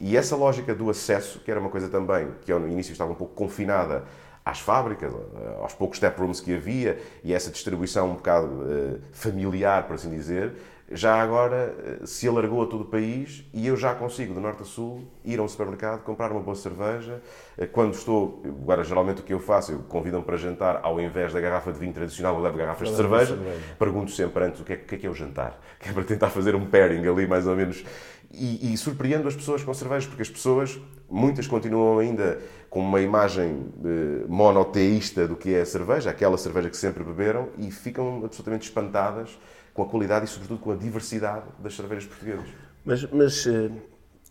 E 0.00 0.16
essa 0.16 0.36
lógica 0.36 0.74
do 0.74 0.90
acesso, 0.90 1.40
que 1.40 1.50
era 1.50 1.60
uma 1.60 1.70
coisa 1.70 1.88
também 1.88 2.28
que 2.42 2.52
ao 2.52 2.60
início 2.66 2.92
estava 2.92 3.12
um 3.12 3.14
pouco 3.14 3.34
confinada 3.34 4.04
às 4.44 4.60
fábricas, 4.60 5.12
aos 5.60 5.74
poucos 5.74 5.98
tap 5.98 6.18
rooms 6.18 6.40
que 6.40 6.54
havia, 6.54 7.00
e 7.24 7.32
essa 7.32 7.50
distribuição 7.50 8.10
um 8.10 8.14
bocado 8.14 8.46
uh, 8.46 9.00
familiar, 9.12 9.86
por 9.86 9.94
assim 9.94 10.10
dizer, 10.10 10.54
já 10.90 11.20
agora 11.20 11.74
eh, 11.84 12.06
se 12.06 12.28
alargou 12.28 12.62
a 12.62 12.66
todo 12.66 12.82
o 12.82 12.84
país 12.84 13.44
e 13.52 13.66
eu 13.66 13.76
já 13.76 13.94
consigo, 13.94 14.32
de 14.32 14.40
norte 14.40 14.62
a 14.62 14.64
sul, 14.64 15.02
ir 15.24 15.38
a 15.38 15.42
um 15.42 15.48
supermercado, 15.48 16.02
comprar 16.02 16.30
uma 16.30 16.40
boa 16.40 16.54
cerveja. 16.54 17.20
Eh, 17.58 17.66
quando 17.66 17.94
estou, 17.94 18.40
agora 18.44 18.84
geralmente 18.84 19.20
o 19.20 19.24
que 19.24 19.34
eu 19.34 19.40
faço, 19.40 19.72
eu 19.72 19.78
convido-me 19.80 20.24
para 20.24 20.36
jantar, 20.36 20.80
ao 20.82 21.00
invés 21.00 21.32
da 21.32 21.40
garrafa 21.40 21.72
de 21.72 21.80
vinho 21.80 21.92
tradicional, 21.92 22.36
eu 22.36 22.42
levo 22.42 22.56
garrafas 22.56 22.88
de 22.88 22.96
cerveja. 22.96 23.36
cerveja. 23.36 23.60
Pergunto 23.78 24.12
sempre 24.12 24.44
antes 24.44 24.60
o 24.60 24.64
que, 24.64 24.72
é, 24.74 24.76
o 24.76 24.78
que, 24.80 24.94
é, 24.94 24.98
que 24.98 25.06
é 25.06 25.10
o 25.10 25.14
jantar, 25.14 25.60
que 25.80 25.88
é 25.88 25.92
para 25.92 26.04
tentar 26.04 26.30
fazer 26.30 26.54
um 26.54 26.64
pairing 26.64 27.06
ali 27.08 27.26
mais 27.26 27.46
ou 27.48 27.56
menos. 27.56 27.84
E, 28.30 28.72
e 28.72 28.76
surpreendo 28.76 29.26
as 29.26 29.34
pessoas 29.34 29.64
com 29.64 29.72
cervejas, 29.74 30.06
porque 30.06 30.22
as 30.22 30.28
pessoas, 30.28 30.78
muitas 31.08 31.46
continuam 31.46 31.98
ainda 31.98 32.38
com 32.68 32.80
uma 32.80 33.00
imagem 33.00 33.66
eh, 33.84 34.24
monoteísta 34.28 35.26
do 35.26 35.36
que 35.36 35.54
é 35.54 35.62
a 35.62 35.66
cerveja, 35.66 36.10
aquela 36.10 36.36
cerveja 36.36 36.68
que 36.68 36.76
sempre 36.76 37.02
beberam, 37.02 37.48
e 37.56 37.70
ficam 37.70 38.22
absolutamente 38.24 38.68
espantadas 38.68 39.38
com 39.76 39.82
a 39.82 39.86
qualidade 39.86 40.24
e, 40.24 40.28
sobretudo, 40.28 40.58
com 40.58 40.72
a 40.72 40.74
diversidade 40.74 41.44
das 41.58 41.76
cervejas 41.76 42.06
portuguesas. 42.06 42.48
Mas, 42.82 43.04
mas 43.10 43.44
uh, 43.44 43.70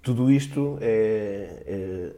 tudo 0.01 0.31
isto 0.31 0.79
é, 0.81 1.63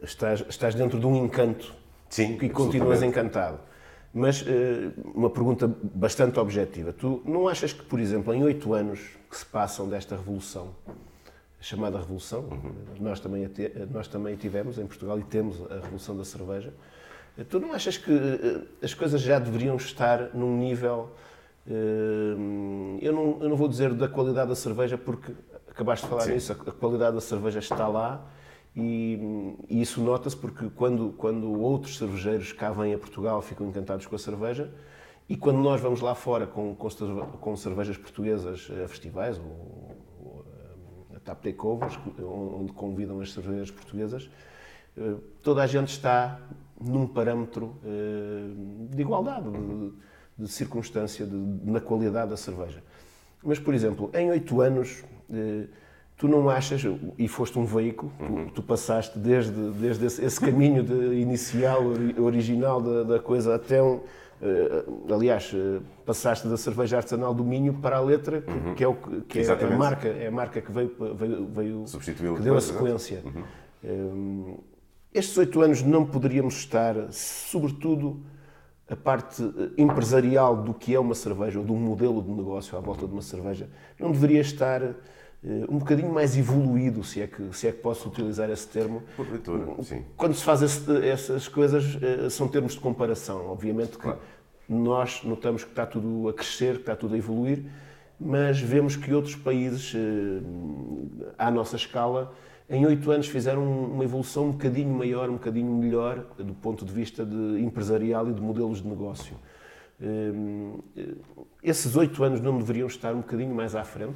é, 0.00 0.04
estás, 0.04 0.42
estás 0.48 0.74
dentro 0.74 0.98
de 0.98 1.06
um 1.06 1.14
encanto 1.14 1.74
Sim, 2.08 2.38
e 2.40 2.48
continuas 2.48 3.02
encantado. 3.02 3.60
Mas 4.14 4.40
uh, 4.40 4.46
uma 5.14 5.28
pergunta 5.28 5.70
bastante 5.94 6.40
objetiva. 6.40 6.92
Tu 6.92 7.22
não 7.26 7.46
achas 7.46 7.74
que, 7.74 7.84
por 7.84 8.00
exemplo, 8.00 8.32
em 8.32 8.42
oito 8.42 8.72
anos 8.72 9.00
que 9.30 9.36
se 9.36 9.44
passam 9.44 9.86
desta 9.86 10.16
revolução, 10.16 10.74
chamada 11.60 11.98
Revolução, 11.98 12.44
uhum. 12.44 12.72
nós, 13.00 13.20
também 13.20 13.50
nós 13.92 14.08
também 14.08 14.36
tivemos 14.36 14.78
em 14.78 14.86
Portugal 14.86 15.18
e 15.18 15.24
temos 15.24 15.60
a 15.70 15.74
Revolução 15.74 16.16
da 16.16 16.24
Cerveja, 16.24 16.72
tu 17.50 17.60
não 17.60 17.72
achas 17.72 17.98
que 17.98 18.12
as 18.82 18.94
coisas 18.94 19.20
já 19.20 19.38
deveriam 19.38 19.76
estar 19.76 20.30
num 20.34 20.56
nível 20.56 21.10
eu 23.00 23.12
não, 23.12 23.38
eu 23.42 23.48
não 23.48 23.56
vou 23.56 23.68
dizer 23.68 23.92
da 23.92 24.08
qualidade 24.08 24.48
da 24.48 24.54
cerveja, 24.54 24.96
porque 24.96 25.32
acabaste 25.68 26.06
de 26.06 26.10
falar 26.10 26.22
Sim. 26.22 26.32
nisso, 26.32 26.52
a 26.52 26.72
qualidade 26.72 27.14
da 27.14 27.20
cerveja 27.20 27.58
está 27.58 27.86
lá 27.86 28.26
e, 28.74 29.56
e 29.68 29.80
isso 29.80 30.00
nota-se 30.00 30.36
porque 30.36 30.70
quando, 30.70 31.12
quando 31.16 31.50
outros 31.60 31.98
cervejeiros 31.98 32.52
cá 32.52 32.70
vêm 32.70 32.94
a 32.94 32.98
Portugal 32.98 33.40
ficam 33.42 33.68
encantados 33.68 34.06
com 34.06 34.16
a 34.16 34.18
cerveja 34.18 34.72
e 35.28 35.36
quando 35.36 35.58
nós 35.58 35.80
vamos 35.80 36.00
lá 36.00 36.14
fora 36.14 36.46
com, 36.46 36.74
com, 36.74 36.88
com 36.88 37.56
cervejas 37.56 37.98
portuguesas 37.98 38.70
a 38.82 38.88
festivais 38.88 39.38
ou, 39.38 39.96
ou 40.24 40.44
a 41.14 41.20
tap 41.20 41.42
takeovers, 41.42 41.98
onde 42.22 42.72
convidam 42.72 43.20
as 43.20 43.32
cervejas 43.32 43.70
portuguesas, 43.70 44.30
eh, 44.96 45.14
toda 45.42 45.62
a 45.62 45.66
gente 45.66 45.88
está 45.88 46.40
num 46.80 47.06
parâmetro 47.06 47.76
eh, 47.84 48.90
de 48.90 49.02
igualdade. 49.02 49.48
De, 50.38 50.48
circunstância 50.48 51.26
de, 51.26 51.34
na 51.64 51.80
qualidade 51.80 52.30
da 52.30 52.36
cerveja. 52.36 52.82
Mas, 53.42 53.58
por 53.58 53.74
exemplo, 53.74 54.10
em 54.14 54.30
oito 54.30 54.60
anos, 54.60 55.04
eh, 55.32 55.66
tu 56.18 56.26
não 56.26 56.50
achas, 56.50 56.82
e 57.16 57.28
foste 57.28 57.58
um 57.58 57.64
veículo, 57.64 58.12
uhum. 58.18 58.46
tu, 58.46 58.54
tu, 58.54 58.62
passaste 58.62 59.18
desde, 59.18 59.70
desde 59.70 60.04
esse, 60.06 60.24
esse 60.24 60.40
caminho 60.40 60.84
inicial, 61.14 61.82
original 62.18 62.80
da, 62.80 63.02
da 63.04 63.18
coisa 63.20 63.54
até 63.54 63.82
um. 63.82 64.00
Uh, 64.40 65.12
aliás, 65.12 65.52
uh, 65.52 65.82
passaste 66.06 66.46
da 66.46 66.56
cerveja 66.56 66.98
artesanal 66.98 67.34
do 67.34 67.42
Minho 67.42 67.74
para 67.74 67.96
a 67.96 68.00
letra, 68.00 68.40
que, 68.40 68.50
uhum. 68.50 68.74
que 68.74 68.84
é, 68.84 68.88
o, 68.88 68.94
que 68.94 69.40
é 69.40 69.50
a 69.50 69.76
marca, 69.76 70.06
é 70.06 70.28
a 70.28 70.30
marca 70.30 70.60
que 70.60 70.70
veio, 70.70 70.94
veio, 71.16 71.46
veio 71.48 71.84
que 72.36 72.42
deu 72.42 72.56
a 72.56 72.60
sequência. 72.60 73.20
Uhum. 73.24 73.42
Um, 73.84 74.58
estes 75.12 75.36
oito 75.38 75.60
anos 75.60 75.82
não 75.82 76.06
poderíamos 76.06 76.54
estar, 76.54 76.94
sobretudo, 77.10 78.20
a 78.90 78.96
parte 78.96 79.42
empresarial 79.76 80.56
do 80.56 80.72
que 80.72 80.94
é 80.94 81.00
uma 81.00 81.14
cerveja, 81.14 81.58
ou 81.58 81.64
do 81.64 81.74
modelo 81.74 82.22
de 82.22 82.30
negócio 82.30 82.76
à 82.76 82.80
volta 82.80 83.06
de 83.06 83.12
uma 83.12 83.22
cerveja, 83.22 83.68
não 83.98 84.10
deveria 84.10 84.40
estar 84.40 84.82
eh, 84.82 84.94
um 85.68 85.78
bocadinho 85.78 86.12
mais 86.12 86.36
evoluído, 86.36 87.04
se 87.04 87.20
é 87.20 87.26
que, 87.26 87.54
se 87.54 87.68
é 87.68 87.72
que 87.72 87.78
posso 87.78 88.08
utilizar 88.08 88.50
esse 88.50 88.66
termo. 88.66 89.02
Porventura, 89.16 89.82
sim. 89.82 90.04
Quando 90.16 90.34
se 90.34 90.42
faz 90.42 90.62
esse, 90.62 91.06
essas 91.06 91.48
coisas, 91.48 91.98
eh, 92.02 92.30
são 92.30 92.48
termos 92.48 92.72
de 92.72 92.80
comparação. 92.80 93.46
Obviamente 93.50 93.92
que 93.92 93.98
claro. 93.98 94.18
nós 94.68 95.22
notamos 95.22 95.64
que 95.64 95.70
está 95.70 95.84
tudo 95.84 96.28
a 96.28 96.32
crescer, 96.32 96.74
que 96.76 96.80
está 96.80 96.96
tudo 96.96 97.14
a 97.14 97.18
evoluir, 97.18 97.64
mas 98.18 98.58
vemos 98.58 98.96
que 98.96 99.12
outros 99.12 99.36
países, 99.36 99.94
eh, 99.94 100.42
à 101.36 101.50
nossa 101.50 101.76
escala, 101.76 102.32
em 102.70 102.84
oito 102.86 103.10
anos 103.10 103.28
fizeram 103.28 103.64
uma 103.64 104.04
evolução 104.04 104.46
um 104.46 104.52
bocadinho 104.52 104.94
maior, 104.94 105.30
um 105.30 105.34
bocadinho 105.34 105.72
melhor, 105.72 106.26
do 106.36 106.54
ponto 106.54 106.84
de 106.84 106.92
vista 106.92 107.24
de 107.24 107.62
empresarial 107.62 108.28
e 108.28 108.32
de 108.32 108.40
modelos 108.40 108.82
de 108.82 108.88
negócio. 108.88 109.36
Esses 111.62 111.96
oito 111.96 112.22
anos 112.22 112.40
não 112.40 112.58
deveriam 112.58 112.86
estar 112.86 113.14
um 113.14 113.20
bocadinho 113.20 113.54
mais 113.54 113.74
à 113.74 113.84
frente? 113.84 114.14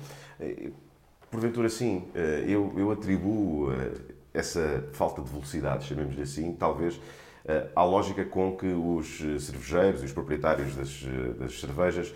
Porventura, 1.33 1.71
sim. 1.71 2.05
Eh, 2.15 2.45
eu, 2.47 2.75
eu 2.77 2.91
atribuo 2.91 3.73
eh, 3.73 3.91
essa 4.35 4.85
falta 4.93 5.23
de 5.23 5.31
velocidade, 5.31 5.87
chamemos-lhe 5.87 6.21
assim, 6.21 6.53
talvez 6.53 7.01
eh, 7.47 7.69
à 7.75 7.83
lógica 7.83 8.23
com 8.23 8.55
que 8.55 8.67
os 8.67 9.17
cervejeiros 9.43 10.03
e 10.03 10.05
os 10.05 10.13
proprietários 10.13 10.77
das, 10.77 11.03
das 11.39 11.59
cervejas 11.59 12.15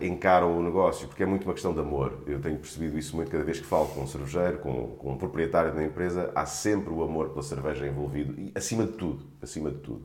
encaram 0.00 0.58
o 0.58 0.62
negócio, 0.62 1.08
porque 1.08 1.22
é 1.22 1.26
muito 1.26 1.44
uma 1.44 1.54
questão 1.54 1.72
de 1.72 1.80
amor. 1.80 2.18
Eu 2.26 2.40
tenho 2.40 2.58
percebido 2.58 2.98
isso 2.98 3.16
muito 3.16 3.30
cada 3.30 3.42
vez 3.42 3.58
que 3.58 3.64
falo 3.64 3.88
com 3.88 4.02
um 4.02 4.06
cervejeiro, 4.06 4.58
com, 4.58 4.88
com 4.98 5.12
um 5.12 5.16
proprietário 5.16 5.74
da 5.74 5.82
empresa, 5.82 6.30
há 6.34 6.44
sempre 6.44 6.92
o 6.92 7.02
amor 7.02 7.30
pela 7.30 7.42
cerveja 7.42 7.86
envolvido, 7.86 8.38
e 8.38 8.52
acima 8.54 8.84
de 8.84 8.92
tudo, 8.92 9.24
acima 9.40 9.70
de 9.70 9.78
tudo. 9.78 10.02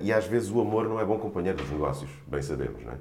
E 0.00 0.12
às 0.12 0.26
vezes 0.26 0.50
o 0.50 0.60
amor 0.60 0.88
não 0.88 1.00
é 1.00 1.04
bom 1.04 1.18
companheiro 1.18 1.58
dos 1.58 1.70
negócios, 1.70 2.10
bem 2.28 2.40
sabemos, 2.40 2.80
não 2.84 2.92
é? 2.92 2.98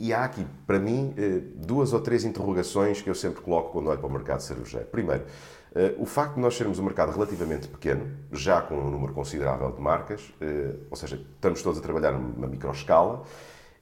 E 0.00 0.14
há 0.14 0.24
aqui, 0.24 0.46
para 0.66 0.78
mim, 0.78 1.12
eh, 1.18 1.42
duas 1.56 1.92
ou 1.92 2.00
três 2.00 2.24
interrogações 2.24 3.02
que 3.02 3.10
eu 3.10 3.14
sempre 3.14 3.42
coloco 3.42 3.70
quando 3.70 3.88
olho 3.88 3.98
para 3.98 4.08
o 4.08 4.10
mercado 4.10 4.40
cervejeiro. 4.40 4.86
Primeiro, 4.86 5.24
eh, 5.74 5.94
o 5.98 6.06
facto 6.06 6.36
de 6.36 6.40
nós 6.40 6.56
sermos 6.56 6.78
um 6.78 6.84
mercado 6.84 7.12
relativamente 7.12 7.68
pequeno, 7.68 8.10
já 8.32 8.62
com 8.62 8.76
um 8.76 8.90
número 8.90 9.12
considerável 9.12 9.70
de 9.70 9.78
marcas, 9.78 10.32
eh, 10.40 10.74
ou 10.90 10.96
seja, 10.96 11.22
estamos 11.34 11.62
todos 11.62 11.78
a 11.78 11.82
trabalhar 11.82 12.12
numa 12.12 12.46
microescala, 12.46 13.24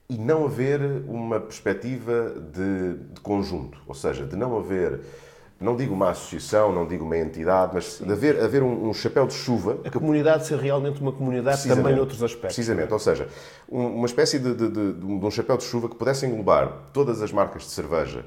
e 0.09 0.17
não 0.17 0.45
haver 0.45 0.81
uma 1.07 1.39
perspectiva 1.39 2.33
de, 2.51 2.95
de 3.13 3.21
conjunto, 3.21 3.79
ou 3.87 3.93
seja, 3.93 4.25
de 4.25 4.35
não 4.35 4.57
haver 4.57 4.99
não 5.59 5.75
digo 5.75 5.93
uma 5.93 6.11
associação, 6.11 6.71
não 6.71 6.87
digo 6.87 7.03
uma 7.03 7.17
entidade, 7.17 7.71
mas 7.73 7.85
Sim. 7.85 8.05
de 8.05 8.13
haver, 8.13 8.41
haver 8.41 8.63
um, 8.63 8.89
um, 8.89 8.93
chapéu 8.93 9.27
de 9.27 9.33
chuva. 9.33 9.77
A 9.83 9.91
comunidade 9.91 10.47
ser 10.47 10.57
realmente 10.57 11.01
uma 11.01 11.11
comunidade 11.11 11.67
também 11.67 11.93
noutros 11.95 12.23
aspectos. 12.23 12.55
Precisamente, 12.55 12.93
ou 12.93 12.99
seja, 12.99 13.27
um, 13.69 13.87
uma 13.87 14.05
espécie 14.05 14.39
de, 14.39 14.53
de, 14.53 14.69
de, 14.69 15.05
um 15.05 15.29
chapéu 15.29 15.57
de 15.57 15.65
chuva 15.65 15.89
que 15.89 15.95
pudesse 15.95 16.25
englobar 16.25 16.71
todas 16.93 17.21
as 17.21 17.33
marcas 17.33 17.63
de 17.63 17.71
cerveja 17.71 18.23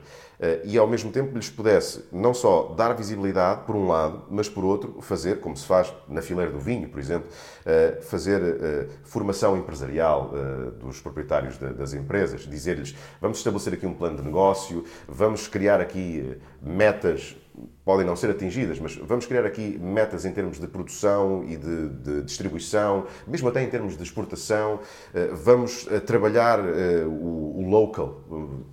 e 0.64 0.76
ao 0.76 0.86
mesmo 0.86 1.10
tempo 1.12 1.36
lhes 1.36 1.48
pudesse 1.48 2.04
não 2.10 2.34
só 2.34 2.74
dar 2.76 2.92
visibilidade, 2.94 3.64
por 3.64 3.76
um 3.76 3.86
lado, 3.86 4.24
mas 4.30 4.48
por 4.48 4.64
outro, 4.64 5.00
fazer, 5.00 5.40
como 5.40 5.56
se 5.56 5.64
faz 5.66 5.92
na 6.08 6.20
fileira 6.20 6.50
do 6.50 6.58
vinho, 6.58 6.88
por 6.88 6.98
exemplo, 6.98 7.28
uh, 7.28 8.02
fazer 8.02 8.40
uh, 8.40 8.88
formação 9.04 9.56
empresarial 9.56 10.32
dos 10.80 11.00
proprietários 11.00 11.58
das 11.58 11.94
empresas, 11.94 12.42
dizer-lhes 12.42 12.94
vamos 13.20 13.38
estabelecer 13.38 13.74
aqui 13.74 13.86
um 13.86 13.94
plano 13.94 14.16
de 14.16 14.22
negócio, 14.22 14.84
vamos 15.08 15.46
criar 15.46 15.80
aqui 15.80 16.36
metas 16.60 17.36
podem 17.84 18.06
não 18.06 18.16
ser 18.16 18.30
atingidas, 18.30 18.78
mas 18.78 18.96
vamos 18.96 19.26
criar 19.26 19.44
aqui 19.44 19.78
metas 19.78 20.24
em 20.24 20.32
termos 20.32 20.58
de 20.58 20.66
produção 20.66 21.44
e 21.44 21.56
de, 21.56 21.88
de 21.88 22.22
distribuição, 22.22 23.06
mesmo 23.26 23.48
até 23.48 23.62
em 23.62 23.68
termos 23.68 23.96
de 23.96 24.02
exportação. 24.02 24.80
Eh, 25.12 25.30
vamos 25.32 25.86
eh, 25.90 26.00
trabalhar 26.00 26.60
eh, 26.60 27.04
o, 27.04 27.64
local, 27.68 28.20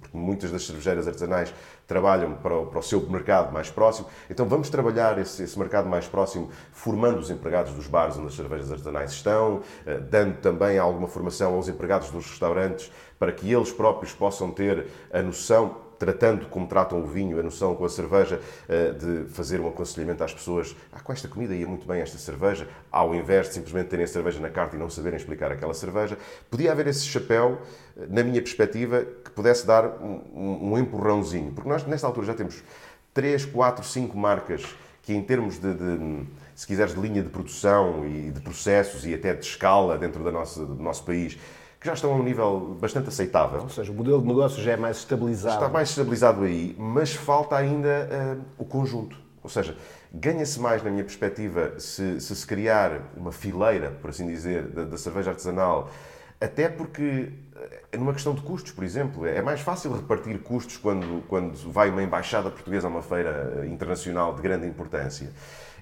porque 0.01 0.17
muitas 0.17 0.51
das 0.51 0.65
cervejeiras 0.65 1.07
artesanais 1.07 1.53
trabalham 1.87 2.35
para 2.35 2.55
o, 2.55 2.67
para 2.67 2.79
o, 2.79 2.83
seu 2.83 3.01
mercado 3.09 3.51
mais 3.51 3.69
próximo. 3.69 4.07
Então 4.29 4.45
vamos 4.47 4.69
trabalhar 4.69 5.17
esse, 5.17 5.43
esse, 5.43 5.57
mercado 5.57 5.89
mais 5.89 6.07
próximo, 6.07 6.49
formando 6.71 7.19
os 7.19 7.29
empregados 7.29 7.73
dos 7.73 7.87
bares 7.87 8.17
onde 8.17 8.27
as 8.27 8.35
cervejas 8.35 8.71
artesanais 8.71 9.11
estão, 9.11 9.61
dando 10.09 10.37
também 10.37 10.77
alguma 10.77 11.07
formação 11.07 11.55
aos 11.55 11.67
empregados 11.67 12.11
dos 12.11 12.27
restaurantes 12.27 12.91
para 13.17 13.31
que 13.31 13.51
eles 13.51 13.71
próprios 13.71 14.13
possam 14.13 14.51
ter 14.51 14.87
a 15.11 15.21
noção 15.21 15.88
tratando 15.99 16.47
como 16.47 16.65
tratam 16.65 17.01
o 17.01 17.05
vinho, 17.05 17.37
a 17.39 17.43
noção 17.43 17.75
com 17.75 17.83
a 17.83 17.89
cerveja, 17.89 18.39
eh, 18.67 18.93
de 18.93 19.29
fazer 19.29 19.59
um 19.59 19.67
aconselhamento 19.67 20.23
às 20.23 20.33
pessoas. 20.33 20.75
Ah, 20.91 21.01
com 21.01 21.11
esta 21.11 21.27
comida 21.27 21.53
ia 21.53 21.67
muito 21.67 21.85
bem 21.85 22.01
esta 22.01 22.17
cerveja, 22.17 22.67
ao 22.89 23.13
invés 23.13 23.49
de 23.49 23.55
simplesmente 23.55 23.89
terem 23.89 24.05
a 24.05 24.07
cerveja 24.07 24.39
na 24.39 24.49
carta 24.49 24.77
e 24.77 24.79
não 24.79 24.89
saberem 24.89 25.17
explicar 25.17 25.51
aquela 25.51 25.73
cerveja. 25.73 26.17
Podia 26.49 26.71
haver 26.71 26.87
esse 26.87 27.05
chapéu, 27.05 27.61
eh, 27.97 28.05
na 28.09 28.23
minha 28.23 28.41
perspectiva, 28.41 29.05
que 29.23 29.29
pudesse 29.31 29.67
dar 29.67 29.85
um, 30.01 30.77
empurrãozinho. 30.79 31.51
Porque 31.51 31.69
nós, 31.69 31.85
nesta 31.85 32.07
altura, 32.07 32.27
já 32.27 32.33
temos 32.33 32.63
3, 33.13 33.45
4, 33.45 33.85
5 33.85 34.17
marcas 34.17 34.63
que, 35.03 35.13
em 35.13 35.21
termos 35.21 35.59
de, 35.59 35.73
de 35.73 36.25
se 36.55 36.67
quiseres, 36.67 36.93
de 36.93 36.99
linha 36.99 37.23
de 37.23 37.29
produção 37.29 38.05
e 38.05 38.31
de 38.31 38.39
processos 38.41 39.05
e 39.05 39.13
até 39.13 39.33
de 39.33 39.45
escala 39.45 39.97
dentro 39.97 40.23
da 40.23 40.31
nossa, 40.31 40.65
do 40.65 40.75
nosso 40.75 41.03
país, 41.03 41.37
que 41.79 41.87
já 41.87 41.93
estão 41.93 42.11
a 42.11 42.15
um 42.15 42.23
nível 42.23 42.77
bastante 42.79 43.07
aceitável. 43.07 43.61
Ou 43.61 43.69
seja, 43.69 43.91
o 43.91 43.95
modelo 43.95 44.21
de 44.21 44.27
negócio 44.27 44.61
já 44.61 44.73
é 44.73 44.77
mais 44.77 44.97
estabilizado. 44.97 45.55
Está 45.55 45.69
mais 45.69 45.89
estabilizado 45.89 46.43
aí, 46.43 46.75
mas 46.77 47.13
falta 47.13 47.55
ainda 47.55 48.09
uh, 48.37 48.41
o 48.57 48.65
conjunto. 48.65 49.17
Ou 49.41 49.49
seja, 49.49 49.77
ganha-se 50.13 50.59
mais, 50.59 50.83
na 50.83 50.89
minha 50.89 51.03
perspectiva, 51.03 51.79
se, 51.79 52.19
se, 52.19 52.35
se 52.35 52.45
criar 52.45 53.01
uma 53.15 53.31
fileira, 53.31 53.91
por 54.01 54.09
assim 54.09 54.27
dizer, 54.27 54.63
da, 54.67 54.83
da 54.83 54.97
cerveja 54.97 55.31
artesanal, 55.31 55.89
até 56.41 56.67
porque 56.67 57.31
é 57.91 57.97
numa 57.97 58.13
questão 58.13 58.33
de 58.33 58.41
custos, 58.41 58.71
por 58.71 58.83
exemplo. 58.83 59.25
É 59.25 59.41
mais 59.41 59.61
fácil 59.61 59.93
repartir 59.93 60.37
custos 60.39 60.77
quando, 60.77 61.23
quando 61.27 61.55
vai 61.71 61.89
uma 61.89 62.03
embaixada 62.03 62.49
portuguesa 62.49 62.87
a 62.87 62.89
uma 62.89 63.01
feira 63.01 63.65
internacional 63.65 64.35
de 64.35 64.41
grande 64.41 64.67
importância 64.67 65.29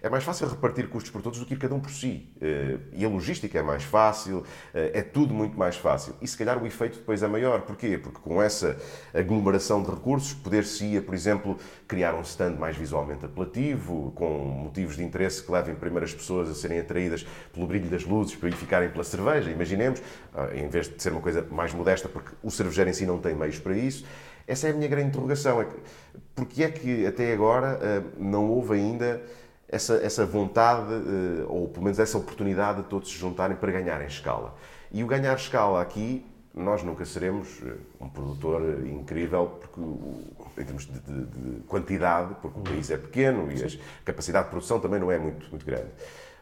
é 0.01 0.09
mais 0.09 0.23
fácil 0.23 0.47
repartir 0.47 0.89
custos 0.89 1.11
por 1.11 1.21
todos 1.21 1.39
do 1.39 1.45
que 1.45 1.53
ir 1.53 1.57
cada 1.57 1.73
um 1.73 1.79
por 1.79 1.91
si. 1.91 2.29
Eh, 2.41 2.77
e 2.93 3.05
a 3.05 3.09
logística 3.09 3.57
é 3.57 3.61
mais 3.61 3.83
fácil, 3.83 4.43
eh, 4.73 4.91
é 4.93 5.01
tudo 5.01 5.33
muito 5.33 5.57
mais 5.57 5.75
fácil. 5.75 6.13
E 6.21 6.27
se 6.27 6.37
calhar 6.37 6.61
o 6.61 6.65
efeito 6.65 6.99
depois 6.99 7.23
é 7.23 7.27
maior. 7.27 7.61
Porquê? 7.61 7.97
Porque 7.97 8.19
com 8.19 8.41
essa 8.41 8.77
aglomeração 9.13 9.81
de 9.81 9.89
recursos, 9.89 10.33
poder-se-ia, 10.33 11.01
por 11.01 11.15
exemplo, 11.15 11.57
criar 11.87 12.13
um 12.13 12.21
stand 12.21 12.55
mais 12.55 12.75
visualmente 12.75 13.25
apelativo, 13.25 14.11
com 14.15 14.45
motivos 14.45 14.95
de 14.95 15.03
interesse 15.03 15.43
que 15.43 15.51
levem 15.51 15.75
primeiro 15.75 16.05
as 16.05 16.13
pessoas 16.13 16.49
a 16.49 16.53
serem 16.53 16.79
atraídas 16.79 17.25
pelo 17.53 17.67
brilho 17.67 17.89
das 17.89 18.03
luzes 18.03 18.35
para 18.35 18.49
ir 18.49 18.55
ficarem 18.55 18.89
pela 18.89 19.03
cerveja. 19.03 19.49
Imaginemos, 19.49 20.01
ah, 20.33 20.49
em 20.53 20.67
vez 20.69 20.87
de 20.87 21.01
ser 21.01 21.11
uma 21.11 21.21
coisa 21.21 21.45
mais 21.49 21.73
modesta, 21.73 22.07
porque 22.07 22.31
o 22.43 22.51
cervejeiro 22.51 22.89
em 22.89 22.93
si 22.93 23.05
não 23.05 23.19
tem 23.19 23.35
meios 23.35 23.59
para 23.59 23.75
isso. 23.75 24.05
Essa 24.45 24.67
é 24.67 24.71
a 24.71 24.73
minha 24.73 24.87
grande 24.87 25.09
interrogação. 25.09 25.61
É 25.61 25.65
que, 25.65 25.75
porque 26.33 26.63
é 26.63 26.69
que 26.69 27.05
até 27.05 27.33
agora 27.33 27.79
não 28.17 28.49
houve 28.49 28.75
ainda 28.75 29.21
essa, 29.69 29.95
essa 29.95 30.25
vontade, 30.25 30.93
eh, 30.93 31.45
ou 31.47 31.67
pelo 31.67 31.83
menos 31.83 31.99
essa 31.99 32.17
oportunidade 32.17 32.83
de 32.83 32.87
todos 32.87 33.09
se 33.09 33.17
juntarem 33.17 33.57
para 33.57 33.71
ganharem 33.71 34.07
escala. 34.07 34.55
E 34.91 35.03
o 35.03 35.07
ganhar 35.07 35.35
escala 35.35 35.81
aqui, 35.81 36.25
nós 36.53 36.83
nunca 36.83 37.05
seremos 37.05 37.61
eh, 37.65 37.73
um 37.99 38.07
produtor 38.07 38.85
incrível 38.87 39.59
porque, 39.59 39.81
em 40.61 40.65
termos 40.65 40.85
de, 40.85 40.99
de, 40.99 41.25
de 41.25 41.59
quantidade, 41.63 42.35
porque 42.41 42.59
o 42.59 42.63
país 42.63 42.89
é 42.89 42.97
pequeno 42.97 43.51
e 43.51 43.63
a 43.63 44.03
capacidade 44.05 44.45
de 44.45 44.51
produção 44.51 44.79
também 44.79 44.99
não 44.99 45.11
é 45.11 45.19
muito, 45.19 45.49
muito 45.49 45.65
grande. 45.65 45.87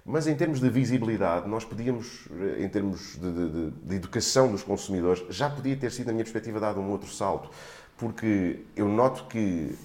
Mas 0.06 0.28
em 0.28 0.36
termos 0.36 0.60
de 0.60 0.70
visibilidade, 0.70 1.48
nós 1.50 1.66
podíamos, 1.66 2.28
eh, 2.40 2.64
em 2.64 2.70
termos 2.70 3.18
de, 3.18 3.32
de, 3.32 3.72
de, 3.72 3.96
educação 3.96 4.52
dos 4.52 4.62
consumidores, 4.62 5.26
já 5.30 5.50
podia 5.50 5.76
ter 5.76 5.92
sido, 5.92 6.08
na 6.08 6.14
minha 6.14 6.24
perspectiva, 6.24 6.60
dado 6.60 6.80
um 6.80 6.92
outro 6.92 7.10
salto. 7.10 7.50
Porque 7.98 8.60
eu 8.76 8.88
noto 8.88 9.26
que 9.26 9.76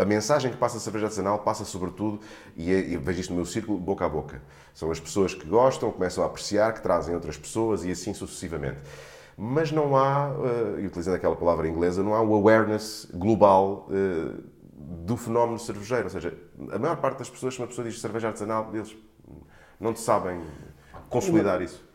a 0.00 0.04
mensagem 0.04 0.50
que 0.50 0.56
passa 0.56 0.76
a 0.76 0.80
cerveja 0.80 1.06
artesanal 1.06 1.40
passa 1.40 1.64
sobretudo, 1.64 2.20
e, 2.56 2.72
é, 2.72 2.78
e 2.78 2.96
vejo 2.96 3.20
isto 3.20 3.30
no 3.30 3.36
meu 3.36 3.46
círculo, 3.46 3.78
boca 3.78 4.04
a 4.04 4.08
boca. 4.08 4.42
São 4.74 4.90
as 4.90 5.00
pessoas 5.00 5.34
que 5.34 5.46
gostam, 5.46 5.90
começam 5.90 6.22
a 6.22 6.26
apreciar, 6.26 6.72
que 6.72 6.82
trazem 6.82 7.14
outras 7.14 7.36
pessoas 7.36 7.84
e 7.84 7.90
assim 7.90 8.14
sucessivamente. 8.14 8.78
Mas 9.36 9.70
não 9.70 9.96
há, 9.96 10.30
uh, 10.30 10.80
e 10.80 10.86
utilizando 10.86 11.14
aquela 11.14 11.36
palavra 11.36 11.68
inglesa, 11.68 12.02
não 12.02 12.14
há 12.14 12.22
o 12.22 12.34
awareness 12.34 13.08
global 13.14 13.88
uh, 13.88 14.42
do 14.72 15.16
fenómeno 15.16 15.58
cervejeiro. 15.58 16.04
Ou 16.04 16.10
seja, 16.10 16.36
a 16.72 16.78
maior 16.78 16.96
parte 16.96 17.18
das 17.18 17.30
pessoas, 17.30 17.54
se 17.54 17.60
uma 17.60 17.66
pessoa 17.66 17.88
diz 17.88 18.00
cerveja 18.00 18.28
artesanal, 18.28 18.70
eles 18.74 18.96
não 19.78 19.94
sabem 19.94 20.40
consolidar 21.08 21.62
isso. 21.62 21.86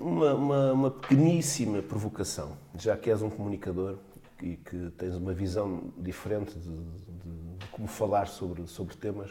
Uma, 0.00 0.34
uma, 0.34 0.72
uma 0.72 0.90
pequeníssima 0.90 1.82
provocação, 1.82 2.56
já 2.76 2.96
que 2.96 3.10
és 3.10 3.22
um 3.22 3.30
comunicador, 3.30 3.98
e 4.42 4.56
que 4.56 4.90
tens 4.98 5.14
uma 5.14 5.32
visão 5.32 5.92
diferente 5.96 6.58
de, 6.58 6.68
de, 6.68 7.58
de 7.58 7.66
como 7.70 7.86
falar 7.86 8.26
sobre, 8.26 8.66
sobre 8.66 8.96
temas. 8.96 9.30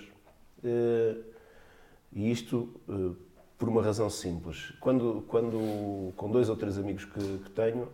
Uh, 0.63 1.22
e 2.13 2.32
isto 2.32 2.70
uh, 2.88 3.15
por 3.58 3.70
uma 3.70 3.84
razão 3.84 4.10
simples. 4.10 4.74
Quando, 4.80 5.24
quando 5.27 6.12
com 6.15 6.32
dois 6.32 6.50
ou 6.50 6.56
três 6.56 6.77
amigos 6.77 7.06
que, 7.06 7.38
que 7.39 7.50
tenho, 7.51 7.88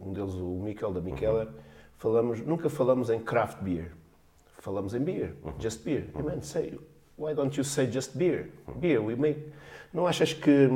um 0.00 0.12
deles 0.12 0.34
o 0.34 0.60
Mikel, 0.62 0.92
da 0.92 1.00
Mikeller, 1.00 1.48
uhum. 1.48 1.54
falamos, 1.96 2.40
nunca 2.40 2.70
falamos 2.70 3.10
em 3.10 3.18
craft 3.18 3.62
beer. 3.62 3.92
Falamos 4.58 4.94
em 4.94 5.00
beer, 5.00 5.34
uhum. 5.42 5.54
just 5.58 5.82
beer. 5.84 6.08
Uhum. 6.14 6.24
man, 6.24 6.40
say, 6.40 6.78
why 7.18 7.34
don't 7.34 7.56
you 7.56 7.64
say 7.64 7.90
just 7.90 8.16
beer? 8.16 8.50
Beer, 8.76 9.02
we 9.02 9.16
make... 9.16 9.52
Não 9.92 10.06
achas 10.06 10.32
que, 10.32 10.68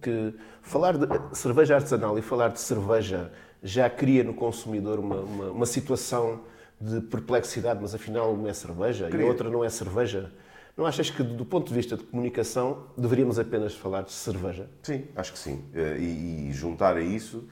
que 0.00 0.34
falar 0.62 0.96
de 0.96 1.36
cerveja 1.36 1.76
artesanal 1.76 2.18
e 2.18 2.22
falar 2.22 2.48
de 2.48 2.60
cerveja 2.60 3.30
já 3.62 3.88
cria 3.88 4.24
no 4.24 4.34
consumidor 4.34 4.98
uma, 4.98 5.16
uma, 5.16 5.50
uma 5.50 5.66
situação 5.66 6.40
de 6.80 7.00
perplexidade, 7.00 7.78
mas 7.80 7.94
afinal 7.94 8.36
não 8.36 8.48
é 8.48 8.52
cerveja 8.52 9.06
Queria. 9.06 9.24
e 9.24 9.28
a 9.28 9.30
outra 9.30 9.48
não 9.48 9.64
é 9.64 9.70
cerveja? 9.70 10.32
Não 10.76 10.86
achas 10.86 11.10
que, 11.10 11.22
do 11.22 11.44
ponto 11.44 11.68
de 11.68 11.74
vista 11.74 11.96
de 11.96 12.02
comunicação, 12.02 12.84
deveríamos 12.96 13.38
apenas 13.38 13.74
falar 13.74 14.02
de 14.02 14.12
cerveja? 14.12 14.68
Sim, 14.82 15.04
acho 15.14 15.32
que 15.32 15.38
sim. 15.38 15.62
Eh, 15.74 15.98
e, 15.98 16.48
e 16.48 16.52
juntar 16.52 16.96
a 16.96 17.00
isso 17.02 17.44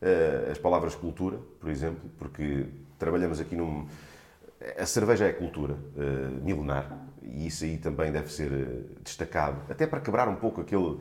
eh, 0.00 0.48
as 0.52 0.58
palavras 0.58 0.94
cultura, 0.94 1.38
por 1.60 1.68
exemplo, 1.68 2.08
porque 2.18 2.66
trabalhamos 2.98 3.40
aqui 3.40 3.56
num. 3.56 3.86
A 4.76 4.86
cerveja 4.86 5.24
é 5.24 5.32
cultura 5.32 5.74
uh, 5.74 6.44
milenar 6.44 7.08
e 7.22 7.46
isso 7.46 7.62
aí 7.62 7.78
também 7.78 8.10
deve 8.10 8.32
ser 8.32 8.50
destacado, 9.04 9.60
até 9.70 9.86
para 9.86 10.00
quebrar 10.00 10.28
um 10.28 10.34
pouco 10.34 10.60
aquele 10.60 10.98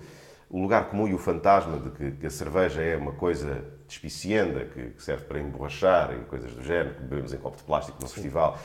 o 0.49 0.61
lugar 0.61 0.89
comum 0.89 1.07
e 1.07 1.13
o 1.13 1.17
fantasma 1.17 1.77
de 1.79 1.89
que, 1.91 2.11
que 2.11 2.25
a 2.25 2.29
cerveja 2.29 2.81
é 2.81 2.95
uma 2.95 3.13
coisa 3.13 3.65
despicienda, 3.87 4.65
que, 4.65 4.91
que, 4.91 5.03
serve 5.03 5.25
para 5.25 5.39
emborrachar 5.39 6.13
e 6.13 6.25
coisas 6.25 6.51
do 6.53 6.63
género, 6.63 6.95
que 6.95 7.03
bebemos 7.03 7.33
em 7.33 7.37
copo 7.37 7.57
de 7.57 7.63
plástico 7.63 7.97
no 8.01 8.07
Sim. 8.07 8.13
festival. 8.15 8.57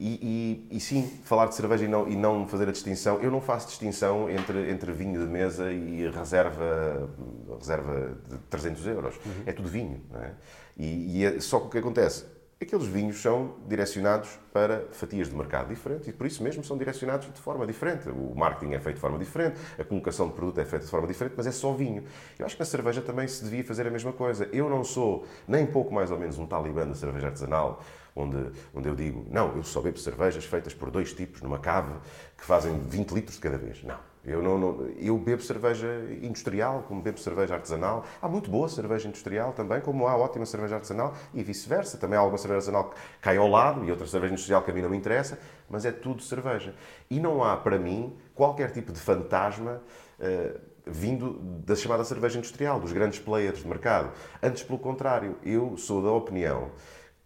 E, 0.00 0.66
e, 0.70 0.76
e, 0.76 0.80
sim, 0.80 1.02
falar 1.24 1.46
de 1.46 1.56
cerveja 1.56 1.84
e 1.84 1.88
não, 1.88 2.08
e 2.08 2.14
não 2.14 2.46
fazer 2.46 2.68
a 2.68 2.72
distinção. 2.72 3.20
Eu 3.20 3.32
não 3.32 3.40
faço 3.40 3.66
distinção 3.66 4.30
entre, 4.30 4.70
entre 4.70 4.92
vinho 4.92 5.20
de 5.20 5.26
mesa 5.26 5.72
e 5.72 6.08
reserva, 6.08 7.10
reserva 7.58 8.16
de 8.28 8.38
300 8.48 8.86
euros. 8.86 9.16
Uhum. 9.16 9.42
É 9.44 9.52
tudo 9.52 9.68
vinho. 9.68 10.00
É? 10.14 10.30
E, 10.76 11.18
e 11.18 11.24
é, 11.24 11.40
só 11.40 11.58
que 11.58 11.66
o 11.66 11.70
que 11.70 11.78
acontece? 11.78 12.24
Aqueles 12.60 12.86
vinhos 12.86 13.22
são 13.22 13.54
direcionados 13.68 14.30
para 14.52 14.88
fatias 14.90 15.28
de 15.28 15.36
mercado 15.36 15.68
diferentes 15.68 16.08
e 16.08 16.12
por 16.12 16.26
isso 16.26 16.42
mesmo 16.42 16.64
são 16.64 16.76
direcionados 16.76 17.32
de 17.32 17.40
forma 17.40 17.64
diferente. 17.64 18.08
O 18.08 18.34
marketing 18.34 18.72
é 18.72 18.80
feito 18.80 18.96
de 18.96 19.00
forma 19.00 19.16
diferente, 19.16 19.60
a 19.78 19.84
colocação 19.84 20.26
de 20.26 20.34
produto 20.34 20.58
é 20.58 20.64
feita 20.64 20.84
de 20.84 20.90
forma 20.90 21.06
diferente, 21.06 21.34
mas 21.36 21.46
é 21.46 21.52
só 21.52 21.72
vinho. 21.72 22.02
Eu 22.36 22.44
acho 22.44 22.56
que 22.56 22.60
na 22.60 22.66
cerveja 22.66 23.00
também 23.00 23.28
se 23.28 23.44
devia 23.44 23.62
fazer 23.62 23.86
a 23.86 23.90
mesma 23.92 24.12
coisa. 24.12 24.48
Eu 24.52 24.68
não 24.68 24.82
sou 24.82 25.24
nem 25.46 25.64
pouco 25.66 25.94
mais 25.94 26.10
ou 26.10 26.18
menos 26.18 26.36
um 26.36 26.46
talibã 26.46 26.84
da 26.84 26.96
cerveja 26.96 27.28
artesanal 27.28 27.80
onde, 28.16 28.50
onde 28.74 28.88
eu 28.88 28.96
digo, 28.96 29.24
não, 29.30 29.56
eu 29.56 29.62
só 29.62 29.80
bebo 29.80 29.98
cervejas 29.98 30.44
feitas 30.44 30.74
por 30.74 30.90
dois 30.90 31.12
tipos 31.12 31.40
numa 31.40 31.60
cave 31.60 31.94
que 32.36 32.44
fazem 32.44 32.76
20 32.80 33.12
litros 33.12 33.36
de 33.36 33.40
cada 33.40 33.56
vez. 33.56 33.84
Não. 33.84 34.07
Eu, 34.28 34.42
não, 34.42 34.58
não, 34.58 34.86
eu 34.98 35.16
bebo 35.18 35.42
cerveja 35.42 35.88
industrial, 36.22 36.84
como 36.86 37.00
bebo 37.00 37.18
cerveja 37.18 37.54
artesanal. 37.54 38.04
Há 38.20 38.28
muito 38.28 38.50
boa 38.50 38.68
cerveja 38.68 39.08
industrial 39.08 39.52
também, 39.52 39.80
como 39.80 40.06
há 40.06 40.16
ótima 40.16 40.44
cerveja 40.44 40.76
artesanal 40.76 41.14
e 41.32 41.42
vice-versa. 41.42 41.98
Também 41.98 42.16
há 42.18 42.20
alguma 42.20 42.38
cerveja 42.38 42.58
artesanal 42.58 42.90
que 42.90 42.96
cai 43.20 43.36
ao 43.36 43.48
lado 43.48 43.84
e 43.84 43.90
outra 43.90 44.06
cerveja 44.06 44.32
industrial 44.32 44.62
que 44.62 44.70
a 44.70 44.74
mim 44.74 44.82
não 44.82 44.90
me 44.90 44.96
interessa, 44.96 45.38
mas 45.68 45.84
é 45.84 45.92
tudo 45.92 46.22
cerveja. 46.22 46.74
E 47.10 47.18
não 47.18 47.42
há, 47.42 47.56
para 47.56 47.78
mim, 47.78 48.16
qualquer 48.34 48.70
tipo 48.70 48.92
de 48.92 49.00
fantasma 49.00 49.80
uh, 50.20 50.60
vindo 50.86 51.38
da 51.64 51.76
chamada 51.76 52.04
cerveja 52.04 52.38
industrial, 52.38 52.80
dos 52.80 52.92
grandes 52.92 53.18
players 53.18 53.58
de 53.58 53.68
mercado. 53.68 54.10
Antes, 54.42 54.62
pelo 54.62 54.78
contrário, 54.78 55.36
eu 55.44 55.76
sou 55.76 56.02
da 56.02 56.10
opinião 56.10 56.70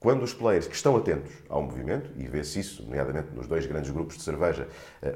quando 0.02 0.24
os 0.24 0.34
players 0.34 0.66
que 0.66 0.74
estão 0.74 0.96
atentos 0.96 1.32
ao 1.48 1.62
movimento, 1.62 2.10
e 2.16 2.26
vê-se 2.26 2.58
isso, 2.58 2.82
nomeadamente 2.82 3.28
nos 3.32 3.46
dois 3.46 3.64
grandes 3.66 3.88
grupos 3.92 4.16
de 4.16 4.24
cerveja, 4.24 4.66
eh, 5.00 5.14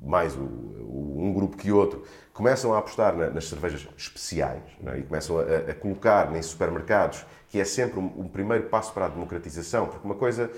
mais 0.00 0.36
um 0.36 1.32
grupo 1.34 1.56
que 1.56 1.72
outro, 1.72 2.04
começam 2.32 2.72
a 2.72 2.78
apostar 2.78 3.16
nas 3.16 3.48
cervejas 3.48 3.86
especiais 3.96 4.62
é? 4.86 4.98
e 4.98 5.02
começam 5.02 5.38
a, 5.40 5.74
colocar 5.74 6.34
em 6.36 6.40
supermercados, 6.40 7.26
que 7.48 7.60
é 7.60 7.64
sempre 7.64 7.98
um, 7.98 8.28
primeiro 8.28 8.68
passo 8.68 8.92
para 8.92 9.06
a 9.06 9.08
democratização, 9.08 9.86
porque 9.86 10.06
uma 10.06 10.14
coisa 10.14 10.48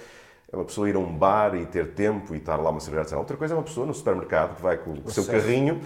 é 0.53 0.57
uma 0.57 0.67
pessoa 0.67 0.87
ir 0.91 0.97
a 0.97 0.99
um 0.99 1.17
bar 1.17 1.55
e 1.55 1.65
ter 1.65 1.95
tempo 1.95 2.35
e 2.35 2.39
estar 2.39 2.57
lá 2.57 2.69
uma 2.69 2.81
cerveja 2.81 3.17
outra 3.17 3.37
coisa 3.37 3.55
é 3.55 3.57
uma 3.57 3.63
pessoa 3.63 3.87
no 3.87 3.95
supermercado 3.95 4.57
que 4.57 4.63
vai 4.63 4.77
com 4.77 4.93
o 4.93 5.11
seu 5.11 5.25
carrinho 5.25 5.81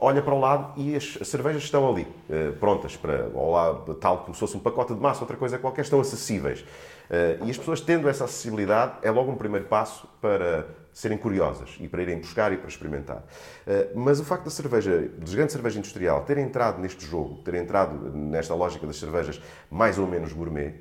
olha 0.00 0.22
para 0.22 0.34
o 0.34 0.40
lado 0.40 0.72
e 0.80 0.96
as, 0.96 1.18
cervejas 1.24 1.62
estão 1.62 1.88
ali, 1.88 2.06
eh, 2.28 2.52
prontas, 2.58 2.96
para, 2.96 3.30
ao 3.34 3.50
lado, 3.50 3.94
tal 3.94 4.18
como 4.18 4.34
se 4.34 4.40
fosse 4.40 4.56
um 4.56 4.60
pacote 4.60 4.94
de 4.94 5.00
massa, 5.00 5.20
outra 5.20 5.36
coisa 5.36 5.58
qualquer, 5.58 5.82
estão 5.82 6.00
acessíveis. 6.00 6.64
Uh, 7.10 7.44
e 7.44 7.50
as 7.50 7.58
pessoas 7.58 7.80
tendo 7.80 8.08
essa 8.08 8.24
acessibilidade 8.24 8.98
é 9.02 9.10
logo 9.10 9.32
um 9.32 9.36
primeiro 9.36 9.66
passo 9.66 10.08
para 10.20 10.68
serem 10.92 11.18
curiosas 11.18 11.76
e 11.80 11.88
para 11.88 12.02
irem 12.02 12.20
buscar 12.20 12.52
e 12.52 12.56
para 12.56 12.68
experimentar. 12.68 13.18
Uh, 13.66 13.98
mas 13.98 14.20
o 14.20 14.24
facto 14.24 14.44
da 14.44 14.50
cerveja, 14.50 15.10
dos 15.18 15.34
grandes 15.34 15.52
cerveja 15.52 15.80
industrial, 15.80 16.22
ter 16.22 16.38
entrado 16.38 16.80
neste 16.80 17.04
jogo, 17.04 17.42
ter 17.42 17.54
entrado 17.54 18.12
nesta 18.16 18.54
lógica 18.54 18.86
das 18.86 18.96
cervejas 18.96 19.42
mais 19.68 19.98
ou 19.98 20.06
menos 20.06 20.32
gourmet, 20.32 20.74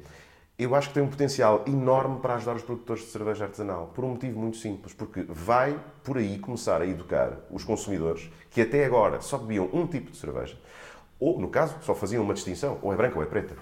eu 0.59 0.75
acho 0.75 0.89
que 0.89 0.93
tem 0.93 1.01
um 1.01 1.07
potencial 1.07 1.63
enorme 1.65 2.19
para 2.19 2.35
ajudar 2.35 2.57
os 2.57 2.63
produtores 2.63 3.03
de 3.03 3.09
cerveja 3.09 3.45
artesanal, 3.45 3.87
por 3.95 4.03
um 4.03 4.09
motivo 4.09 4.37
muito 4.37 4.57
simples, 4.57 4.93
porque 4.93 5.23
vai 5.27 5.79
por 6.03 6.17
aí 6.17 6.37
começar 6.37 6.81
a 6.81 6.85
educar 6.85 7.39
os 7.49 7.63
consumidores 7.63 8.29
que 8.51 8.61
até 8.61 8.85
agora 8.85 9.21
só 9.21 9.37
bebiam 9.37 9.69
um 9.73 9.87
tipo 9.87 10.11
de 10.11 10.17
cerveja, 10.17 10.59
ou, 11.19 11.39
no 11.39 11.49
caso, 11.49 11.75
só 11.81 11.95
faziam 11.95 12.23
uma 12.23 12.33
distinção, 12.33 12.77
ou 12.81 12.93
é 12.93 12.95
branca 12.95 13.15
ou 13.15 13.23
é 13.23 13.25
preta. 13.25 13.55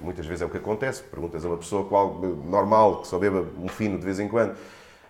Muitas 0.00 0.26
vezes 0.26 0.42
é 0.42 0.46
o 0.46 0.50
que 0.50 0.56
acontece. 0.56 1.02
Perguntas 1.02 1.44
a 1.44 1.48
uma 1.48 1.56
pessoa 1.56 1.84
qual, 1.86 2.18
normal, 2.20 3.02
que 3.02 3.08
só 3.08 3.18
beba 3.18 3.46
um 3.58 3.68
fino 3.68 3.98
de 3.98 4.04
vez 4.04 4.18
em 4.20 4.28
quando. 4.28 4.56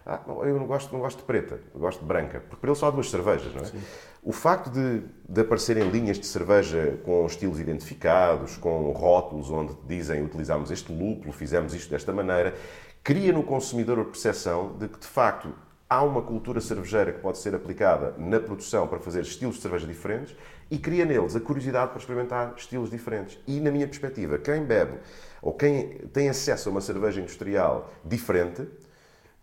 Ah, 0.07 0.21
eu 0.27 0.59
não 0.59 0.67
gosto, 0.67 0.93
não 0.93 1.01
gosto 1.01 1.19
de 1.19 1.25
preta, 1.25 1.61
eu 1.75 1.81
gosto 1.81 2.01
de 2.01 2.07
branca. 2.07 2.41
Porque 2.41 2.61
para 2.61 2.71
ele 2.71 2.79
só 2.79 2.89
há 2.89 2.91
duas 2.91 3.11
cervejas, 3.11 3.55
não 3.55 3.63
é? 3.63 3.65
Sim. 3.67 3.81
O 4.23 4.33
facto 4.33 4.71
de, 4.71 5.03
de 5.29 5.41
aparecerem 5.41 5.89
linhas 5.91 6.19
de 6.19 6.27
cerveja 6.27 6.99
com 7.05 7.25
estilos 7.27 7.59
identificados, 7.59 8.57
com 8.57 8.91
rótulos 8.93 9.51
onde 9.51 9.75
dizem 9.87 10.23
utilizamos 10.23 10.71
este 10.71 10.93
lúpulo, 10.93 11.33
fizemos 11.33 11.75
isto 11.75 11.91
desta 11.91 12.13
maneira, 12.13 12.55
cria 13.03 13.33
no 13.33 13.43
consumidor 13.43 13.99
a 13.99 14.05
percepção 14.05 14.77
de 14.79 14.89
que, 14.89 14.99
de 14.99 15.07
facto, 15.07 15.55
há 15.95 16.03
uma 16.03 16.23
cultura 16.23 16.61
cervejeira 16.61 17.13
que 17.13 17.21
pode 17.21 17.39
ser 17.39 17.55
aplicada 17.55 18.15
na 18.19 18.41
produção 18.41 18.89
para 18.89 18.99
fazer 18.99 19.21
estilos 19.21 19.57
de 19.57 19.63
cerveja 19.63 19.87
diferentes 19.87 20.35
e 20.69 20.77
cria 20.77 21.05
neles 21.05 21.37
a 21.37 21.41
curiosidade 21.41 21.91
para 21.91 22.01
experimentar 22.01 22.55
estilos 22.57 22.91
diferentes. 22.91 23.39
E, 23.47 23.61
na 23.61 23.71
minha 23.71 23.87
perspectiva, 23.87 24.37
quem 24.37 24.65
bebe 24.65 24.99
ou 25.41 25.53
quem 25.53 25.99
tem 26.13 26.29
acesso 26.29 26.69
a 26.69 26.73
uma 26.73 26.81
cerveja 26.81 27.21
industrial 27.21 27.93
diferente 28.05 28.67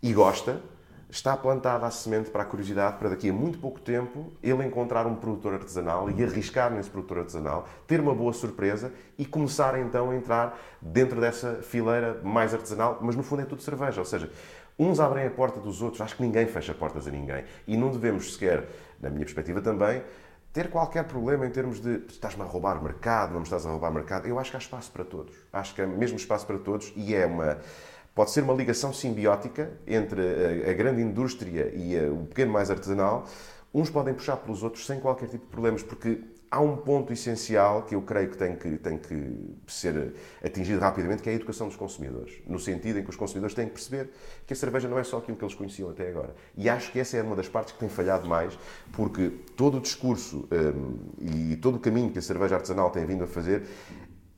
e 0.02 0.12
gosta, 0.12 0.60
está 1.08 1.36
plantada 1.36 1.86
a 1.86 1.90
semente 1.90 2.30
para 2.30 2.42
a 2.42 2.46
curiosidade 2.46 2.96
para 2.96 3.10
daqui 3.10 3.28
a 3.28 3.32
muito 3.32 3.58
pouco 3.58 3.78
tempo 3.78 4.32
ele 4.42 4.64
encontrar 4.64 5.06
um 5.06 5.14
produtor 5.14 5.54
artesanal 5.54 6.10
e 6.10 6.24
arriscar 6.24 6.72
nesse 6.72 6.88
produtor 6.88 7.18
artesanal, 7.18 7.68
ter 7.86 8.00
uma 8.00 8.14
boa 8.14 8.32
surpresa 8.32 8.90
e 9.18 9.26
começar 9.26 9.78
então 9.78 10.10
a 10.10 10.16
entrar 10.16 10.58
dentro 10.80 11.20
dessa 11.20 11.56
fileira 11.62 12.18
mais 12.24 12.54
artesanal, 12.54 12.98
mas 13.02 13.14
no 13.14 13.22
fundo 13.22 13.42
é 13.42 13.44
tudo 13.44 13.60
cerveja, 13.60 14.00
ou 14.00 14.06
seja, 14.06 14.30
uns 14.82 15.00
abrem 15.00 15.26
a 15.26 15.30
porta 15.30 15.60
dos 15.60 15.82
outros, 15.82 16.00
acho 16.00 16.16
que 16.16 16.22
ninguém 16.22 16.46
fecha 16.46 16.74
portas 16.74 17.06
a 17.06 17.10
ninguém 17.10 17.44
e 17.66 17.76
não 17.76 17.90
devemos 17.90 18.34
sequer, 18.34 18.68
na 19.00 19.10
minha 19.10 19.24
perspectiva 19.24 19.60
também, 19.60 20.02
ter 20.52 20.68
qualquer 20.68 21.04
problema 21.04 21.46
em 21.46 21.50
termos 21.50 21.80
de 21.80 22.02
estás-me 22.08 22.42
a 22.42 22.44
roubar 22.44 22.82
mercado, 22.82 23.32
não 23.32 23.38
me 23.38 23.44
estás 23.44 23.64
a 23.64 23.70
roubar 23.70 23.90
mercado. 23.92 24.26
Eu 24.26 24.38
acho 24.38 24.50
que 24.50 24.56
há 24.56 24.60
espaço 24.60 24.90
para 24.92 25.04
todos. 25.04 25.34
Acho 25.52 25.74
que 25.74 25.80
há 25.80 25.86
mesmo 25.86 26.16
espaço 26.16 26.46
para 26.46 26.58
todos 26.58 26.92
e 26.94 27.14
é 27.14 27.24
uma. 27.24 27.58
Pode 28.14 28.30
ser 28.30 28.42
uma 28.42 28.52
ligação 28.52 28.92
simbiótica 28.92 29.70
entre 29.86 30.20
a, 30.20 30.70
a 30.70 30.74
grande 30.74 31.00
indústria 31.00 31.72
e 31.74 31.98
a, 31.98 32.12
o 32.12 32.26
pequeno 32.26 32.52
mais 32.52 32.70
artesanal. 32.70 33.24
Uns 33.72 33.88
podem 33.88 34.12
puxar 34.12 34.36
pelos 34.36 34.62
outros 34.62 34.84
sem 34.84 35.00
qualquer 35.00 35.30
tipo 35.30 35.46
de 35.46 35.50
problemas, 35.50 35.82
porque 35.82 36.20
há 36.52 36.60
um 36.60 36.76
ponto 36.76 37.14
essencial 37.14 37.84
que 37.84 37.94
eu 37.94 38.02
creio 38.02 38.28
que 38.28 38.36
tem 38.36 38.54
que, 38.54 38.76
tem 38.76 38.98
que 38.98 39.54
ser 39.66 40.12
atingido 40.44 40.78
rapidamente, 40.80 41.22
que 41.22 41.30
é 41.30 41.32
a 41.32 41.34
educação 41.34 41.66
dos 41.66 41.76
consumidores. 41.76 42.42
No 42.46 42.58
sentido 42.58 42.98
em 42.98 43.02
que 43.02 43.08
os 43.08 43.16
consumidores 43.16 43.54
têm 43.54 43.66
que 43.66 43.72
perceber 43.72 44.10
que 44.46 44.52
a 44.52 44.56
cerveja 44.56 44.86
não 44.86 44.98
é 44.98 45.02
só 45.02 45.16
aquilo 45.16 45.34
que 45.34 45.44
eles 45.44 45.54
conheciam 45.54 45.88
até 45.88 46.10
agora. 46.10 46.34
E 46.54 46.68
acho 46.68 46.92
que 46.92 47.00
essa 47.00 47.16
é 47.16 47.22
uma 47.22 47.34
das 47.34 47.48
partes 47.48 47.72
que 47.72 47.78
tem 47.78 47.88
falhado 47.88 48.28
mais, 48.28 48.58
porque 48.92 49.30
todo 49.56 49.78
o 49.78 49.80
discurso 49.80 50.46
um, 50.52 50.98
e 51.52 51.56
todo 51.56 51.76
o 51.76 51.80
caminho 51.80 52.10
que 52.10 52.18
a 52.18 52.22
cerveja 52.22 52.56
artesanal 52.56 52.90
tem 52.90 53.06
vindo 53.06 53.24
a 53.24 53.26
fazer 53.26 53.62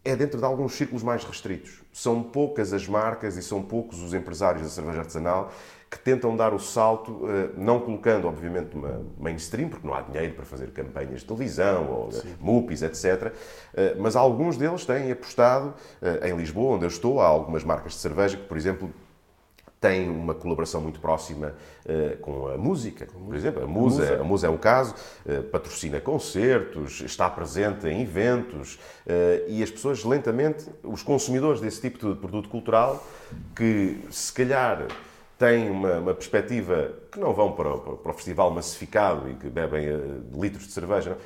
é 0.04 0.14
dentro 0.14 0.38
de 0.38 0.44
alguns 0.44 0.74
círculos 0.74 1.02
mais 1.02 1.24
restritos. 1.24 1.82
São 1.92 2.22
poucas 2.22 2.72
as 2.72 2.86
marcas 2.86 3.36
e 3.36 3.42
são 3.42 3.60
poucos 3.60 4.00
os 4.00 4.14
empresários 4.14 4.62
da 4.62 4.68
cerveja 4.68 5.00
artesanal 5.00 5.52
que 5.94 6.00
tentam 6.00 6.36
dar 6.36 6.52
o 6.52 6.58
salto, 6.58 7.20
eh, 7.28 7.50
não 7.56 7.78
colocando, 7.78 8.26
obviamente, 8.26 8.74
uma 8.74 9.00
mainstream, 9.16 9.68
porque 9.68 9.86
não 9.86 9.94
há 9.94 10.00
dinheiro 10.00 10.34
para 10.34 10.44
fazer 10.44 10.72
campanhas 10.72 11.20
de 11.20 11.26
televisão 11.26 11.88
ou 11.88 12.10
Sim. 12.10 12.34
MUPIs, 12.40 12.82
etc. 12.82 13.32
Eh, 13.74 13.94
mas 13.96 14.16
alguns 14.16 14.56
deles 14.56 14.84
têm 14.84 15.12
apostado, 15.12 15.72
eh, 16.02 16.30
em 16.30 16.36
Lisboa, 16.36 16.74
onde 16.74 16.84
eu 16.84 16.88
estou, 16.88 17.20
há 17.20 17.26
algumas 17.26 17.62
marcas 17.62 17.92
de 17.92 17.98
cerveja 17.98 18.36
que, 18.36 18.42
por 18.42 18.56
exemplo, 18.56 18.90
tem 19.80 20.08
uma 20.08 20.34
colaboração 20.34 20.80
muito 20.80 20.98
próxima 20.98 21.54
uh, 21.84 22.16
com 22.22 22.48
a 22.48 22.56
música, 22.56 23.06
por 23.06 23.34
exemplo. 23.34 23.62
A 23.62 23.66
Musa, 23.66 24.18
a 24.18 24.24
Musa 24.24 24.46
é 24.46 24.50
um 24.50 24.56
caso, 24.56 24.94
uh, 25.26 25.42
patrocina 25.42 26.00
concertos, 26.00 27.02
está 27.02 27.28
presente 27.28 27.86
em 27.86 28.00
eventos 28.00 28.76
uh, 28.76 29.46
e 29.46 29.62
as 29.62 29.70
pessoas 29.70 30.02
lentamente, 30.02 30.64
os 30.82 31.02
consumidores 31.02 31.60
desse 31.60 31.82
tipo 31.82 31.98
de 31.98 32.18
produto 32.18 32.48
cultural, 32.48 33.06
que 33.54 33.98
se 34.10 34.32
calhar 34.32 34.86
têm 35.38 35.70
uma, 35.70 35.98
uma 35.98 36.14
perspectiva 36.14 36.92
que 37.10 37.18
não 37.18 37.32
vão 37.32 37.52
para, 37.52 37.76
para, 37.78 37.96
para, 37.96 38.10
o 38.10 38.14
festival 38.14 38.50
massificado 38.50 39.28
e 39.28 39.34
que 39.34 39.48
bebem 39.48 39.86
litros 40.32 40.66
de 40.66 40.72
cerveja, 40.72 41.10
não? 41.10 41.16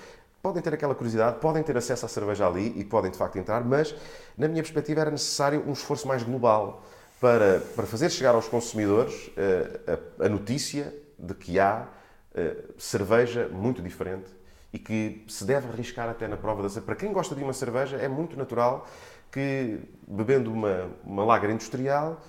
podem 0.42 0.62
ter 0.62 0.72
aquela 0.72 0.94
curiosidade, 0.94 1.38
podem 1.40 1.62
ter 1.62 1.76
acesso 1.76 2.06
à 2.06 2.08
cerveja 2.08 2.46
ali 2.46 2.72
e 2.76 2.84
podem 2.84 3.10
de 3.10 3.18
facto 3.18 3.36
entrar, 3.36 3.62
mas 3.64 3.94
na 4.36 4.48
minha 4.48 4.62
perspectiva 4.62 5.00
era 5.00 5.10
necessário 5.10 5.64
um 5.66 5.72
esforço 5.72 6.06
mais 6.06 6.22
global 6.22 6.82
para, 7.20 7.60
para 7.74 7.86
fazer 7.86 8.10
chegar 8.10 8.34
aos 8.34 8.48
consumidores 8.48 9.28
uh, 9.28 9.98
a, 10.20 10.26
a, 10.26 10.28
notícia 10.28 10.94
de 11.18 11.34
que 11.34 11.58
há 11.58 11.86
uh, 12.32 12.80
cerveja 12.80 13.48
muito 13.48 13.82
diferente 13.82 14.30
e 14.72 14.78
que 14.78 15.24
se 15.28 15.44
deve 15.44 15.68
arriscar 15.68 16.08
até 16.08 16.28
na 16.28 16.36
prova 16.36 16.62
da 16.62 16.68
cerveja. 16.68 16.86
Para 16.86 16.96
quem 16.96 17.12
gosta 17.12 17.34
de 17.34 17.42
uma 17.42 17.52
cerveja, 17.52 17.96
é 17.96 18.06
muito 18.06 18.36
natural 18.36 18.86
que, 19.32 19.80
bebendo 20.06 20.52
uma, 20.52 20.88
uma 21.04 21.24
lager 21.24 21.50
industrial, 21.50 22.20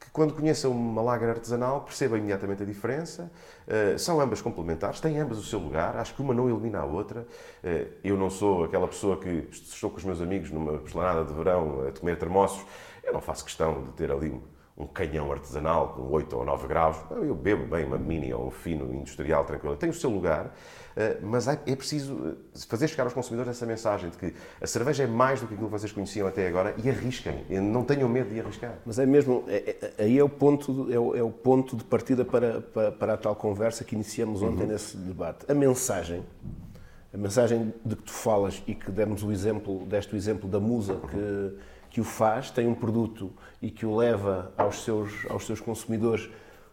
que 0.00 0.10
quando 0.10 0.34
conheça 0.34 0.68
uma 0.68 1.02
lager 1.02 1.28
artesanal 1.28 1.82
perceba 1.82 2.16
imediatamente 2.16 2.62
a 2.62 2.66
diferença. 2.66 3.30
Uh, 3.68 3.98
são 3.98 4.20
ambas 4.20 4.40
complementares, 4.40 4.98
têm 4.98 5.18
ambas 5.18 5.38
o 5.38 5.42
seu 5.42 5.58
lugar, 5.58 5.96
acho 5.96 6.14
que 6.14 6.22
uma 6.22 6.34
não 6.34 6.48
elimina 6.48 6.80
a 6.80 6.84
outra. 6.84 7.26
Uh, 7.62 7.92
eu 8.02 8.16
não 8.16 8.30
sou 8.30 8.64
aquela 8.64 8.88
pessoa 8.88 9.18
que 9.18 9.48
estou 9.52 9.90
com 9.90 9.98
os 9.98 10.04
meus 10.04 10.20
amigos 10.20 10.50
numa 10.50 10.74
esplanada 10.82 11.24
de 11.24 11.34
verão 11.34 11.86
a 11.86 11.98
comer 11.98 12.18
termossos 12.18 12.64
eu 13.10 13.14
não 13.14 13.20
faço 13.20 13.44
questão 13.44 13.82
de 13.82 13.92
ter 13.92 14.10
ali 14.10 14.40
um 14.80 14.86
canhão 14.86 15.30
artesanal 15.30 15.88
com 15.88 16.02
8 16.10 16.36
ou 16.36 16.44
9 16.44 16.66
graus. 16.66 16.96
Eu 17.10 17.34
bebo 17.34 17.66
bem 17.66 17.84
uma 17.84 17.98
mini 17.98 18.32
ou 18.32 18.46
um 18.46 18.50
fino 18.50 18.92
industrial 18.94 19.44
tranquilo. 19.44 19.76
Tem 19.76 19.90
o 19.90 19.94
seu 19.94 20.08
lugar, 20.08 20.54
eh, 20.96 21.18
mas 21.22 21.46
é 21.46 21.56
preciso 21.76 22.36
eh, 22.54 22.58
fazer 22.68 22.88
chegar 22.88 23.04
aos 23.04 23.12
consumidores 23.12 23.50
essa 23.50 23.66
mensagem 23.66 24.10
de 24.10 24.16
que 24.16 24.34
a 24.60 24.66
cerveja 24.66 25.04
é 25.04 25.06
mais 25.06 25.40
do 25.40 25.46
que 25.46 25.54
aquilo 25.54 25.68
que 25.68 25.78
vocês 25.78 25.92
conheciam 25.92 26.26
até 26.26 26.48
agora 26.48 26.74
e 26.82 26.88
arrisquem. 26.88 27.44
Não 27.50 27.84
tenham 27.84 28.08
medo 28.08 28.30
de 28.30 28.40
arriscar. 28.40 28.78
Mas 28.86 28.98
é 28.98 29.04
mesmo, 29.04 29.44
é, 29.48 29.76
é, 29.98 30.04
aí 30.04 30.18
é 30.18 30.24
o 30.24 30.28
ponto, 30.28 30.90
é 30.90 30.98
o, 30.98 31.14
é 31.14 31.22
o 31.22 31.30
ponto 31.30 31.76
de 31.76 31.84
partida 31.84 32.24
para, 32.24 32.60
para, 32.60 32.92
para, 32.92 33.14
a 33.14 33.16
tal 33.16 33.36
conversa 33.36 33.84
que 33.84 33.94
iniciamos 33.94 34.42
ontem 34.42 34.62
uhum. 34.62 34.68
nesse 34.68 34.96
debate. 34.96 35.44
A 35.50 35.54
mensagem 35.54 36.24
a 37.12 37.16
mensagem 37.16 37.74
de 37.84 37.96
que 37.96 38.04
tu 38.04 38.12
falas 38.12 38.62
e 38.68 38.74
que 38.74 38.88
demos 38.90 39.24
o 39.24 39.32
exemplo, 39.32 39.84
deste 39.86 40.14
o 40.14 40.16
exemplo 40.16 40.48
da 40.48 40.60
musa 40.60 40.94
que 41.10 41.56
que 41.90 42.00
o 42.00 42.04
faz, 42.04 42.50
tem 42.50 42.66
um 42.66 42.74
produto 42.74 43.30
e 43.60 43.70
que 43.70 43.84
o 43.84 43.96
leva 43.96 44.52
aos 44.56 44.84
seus, 44.84 45.12
aos 45.28 45.44
seus 45.44 45.60
consumidores 45.60 46.30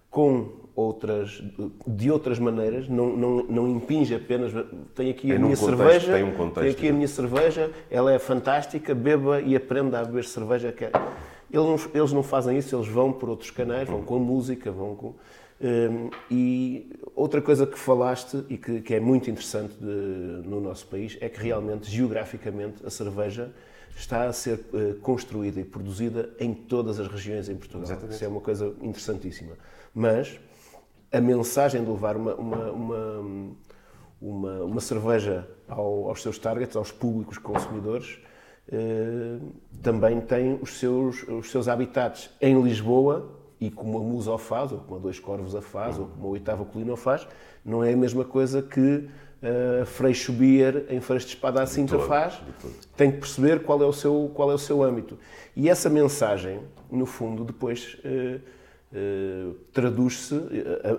com 0.10 0.68
outras, 0.76 1.44
de 1.86 2.10
outras 2.12 2.40
maneiras, 2.40 2.88
não, 2.88 3.16
não, 3.18 3.44
não 3.44 3.68
impinge 3.68 4.14
apenas, 4.14 4.54
tem 4.96 5.10
aqui 5.10 5.32
a 5.32 5.40
minha 5.40 5.58
contexto, 5.58 5.66
cerveja, 5.66 6.14
tem, 6.14 6.24
um 6.24 6.32
contexto, 6.32 6.62
tem 6.62 6.72
aqui 6.72 6.90
a 6.90 6.94
minha 6.94 7.08
cerveja, 7.08 7.72
ela 7.90 8.14
é 8.14 8.20
fantástica, 8.20 8.94
beba 8.94 9.42
e 9.42 9.56
aprenda 9.56 10.00
a 10.00 10.06
beber 10.06 10.24
cerveja. 10.24 10.72
Que 10.72 10.86
é... 10.86 10.92
eles, 11.52 11.66
não, 11.66 11.80
eles 11.94 12.14
não 12.14 12.24
fazem 12.24 12.58
isso, 12.58 12.76
eles 12.76 12.88
vão 12.88 13.12
por 13.12 13.28
outros 13.30 13.50
canais, 13.52 13.90
vão 13.90 14.04
com 14.04 14.16
a 14.16 14.20
música, 14.20 14.72
vão 14.72 14.96
com... 14.96 15.16
Um, 15.60 16.12
e 16.30 16.92
outra 17.16 17.42
coisa 17.42 17.66
que 17.66 17.80
falaste 17.80 18.46
e 18.48 18.58
que, 18.58 18.82
que 18.82 18.94
é 18.94 19.00
muito 19.00 19.32
interessante 19.32 19.74
de, 19.74 20.48
no 20.48 20.62
nosso 20.62 20.86
país 20.86 21.18
é 21.20 21.28
que 21.28 21.42
realmente, 21.42 21.90
geograficamente, 21.90 22.86
a 22.86 22.92
cerveja 22.92 23.52
está 23.98 24.26
a 24.26 24.34
ser 24.34 24.60
uh, 24.74 24.96
construída 25.02 25.60
e 25.60 25.64
produzida 25.64 26.30
em 26.40 26.54
todas 26.54 27.00
as 27.00 27.08
regiões 27.08 27.50
em 27.50 27.56
Portugal. 27.56 27.84
Exatamente. 27.84 28.14
Isso 28.14 28.24
é 28.24 28.28
uma 28.28 28.42
coisa 28.42 28.74
interessantíssima. 28.82 29.56
Mas 29.94 30.40
a 31.12 31.20
mensagem 31.20 31.84
de 31.84 31.90
levar 31.90 32.16
uma, 32.16 32.36
uma, 32.36 32.72
uma, 32.72 33.56
uma, 34.22 34.64
uma 34.64 34.82
cerveja 34.82 35.48
ao, 35.68 36.10
aos 36.10 36.22
seus 36.22 36.38
targets, 36.38 36.76
aos 36.76 36.92
públicos 36.92 37.40
consumidores, 37.40 38.20
uh, 38.70 39.52
também 39.82 40.22
tem 40.22 40.60
os 40.62 40.80
seus, 40.80 41.24
os 41.24 41.50
seus 41.50 41.68
habitats. 41.68 42.30
Em 42.40 42.62
Lisboa, 42.62 43.36
e 43.60 43.72
como 43.72 43.98
a 43.98 44.02
Musa 44.02 44.32
o 44.32 44.38
faz, 44.38 44.72
ou 44.72 44.78
como 44.78 44.98
a 44.98 45.00
Dois 45.00 45.20
Corvos 45.20 45.56
a 45.56 45.62
faz, 45.62 45.98
ou 45.98 46.06
como 46.06 46.28
a 46.28 46.30
Oitava 46.30 46.64
Colina 46.64 46.94
o 46.94 46.98
faz, 46.98 47.28
não 47.66 47.84
é 47.84 47.94
a 47.94 47.98
mesma 47.98 48.24
coisa 48.24 48.62
que 48.62 49.10
uh, 49.42 49.86
Freixo 49.86 50.32
Bier 50.32 50.86
em 50.90 51.00
Freixo 51.00 51.28
de 51.28 51.34
Espada 51.34 51.62
assim 51.62 51.86
te 51.86 51.98
faz, 52.00 52.40
tem 52.96 53.12
que 53.12 53.18
perceber 53.18 53.64
qual 53.64 53.82
é, 53.82 53.86
o 53.86 53.94
seu, 53.94 54.32
qual 54.34 54.52
é 54.52 54.54
o 54.54 54.58
seu 54.58 54.84
âmbito. 54.84 55.18
E 55.56 55.70
essa 55.70 55.90
mensagem, 55.90 56.60
no 56.92 57.06
fundo, 57.06 57.44
depois 57.44 57.98
uh, 58.06 58.40
uh, 58.94 59.54
traduz-se, 59.74 60.36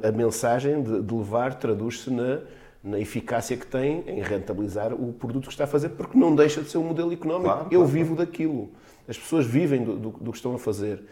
a, 0.02 0.08
a, 0.08 0.12
mensagem 0.12 0.82
de, 0.82 1.02
de 1.02 1.14
levar 1.14 1.54
traduz-se 1.54 2.10
na, 2.10 2.40
na 2.82 2.98
eficácia 2.98 3.56
que 3.56 3.66
tem 3.66 4.04
em 4.06 4.20
rentabilizar 4.20 4.92
o 4.92 5.12
produto 5.12 5.46
que 5.46 5.52
está 5.52 5.64
a 5.64 5.68
fazer, 5.68 5.90
porque 5.90 6.16
não 6.16 6.34
deixa 6.34 6.62
de 6.62 6.70
ser 6.70 6.78
um 6.78 6.84
modelo 6.84 7.12
económico. 7.12 7.50
Claro, 7.50 7.68
Eu 7.70 7.80
claro. 7.80 7.86
vivo 7.86 8.16
daquilo. 8.16 8.70
As 9.06 9.18
pessoas 9.18 9.46
vivem 9.46 9.82
do, 9.82 9.96
do, 9.96 10.10
do 10.10 10.30
que 10.30 10.36
estão 10.36 10.54
a 10.54 10.58
fazer. 10.58 11.02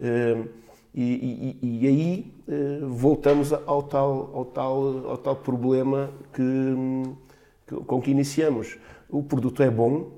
Uh, 0.00 0.48
e, 0.94 1.56
e, 1.62 1.80
e 1.80 1.86
aí 1.86 2.34
eh, 2.48 2.80
voltamos 2.82 3.52
ao 3.52 3.82
tal, 3.82 4.30
ao 4.34 4.44
tal, 4.44 5.08
ao 5.08 5.18
tal 5.18 5.36
problema 5.36 6.10
que, 6.32 6.42
que, 7.66 7.74
com 7.84 8.00
que 8.00 8.10
iniciamos. 8.10 8.78
O 9.08 9.22
produto 9.22 9.62
é 9.62 9.70
bom, 9.70 10.10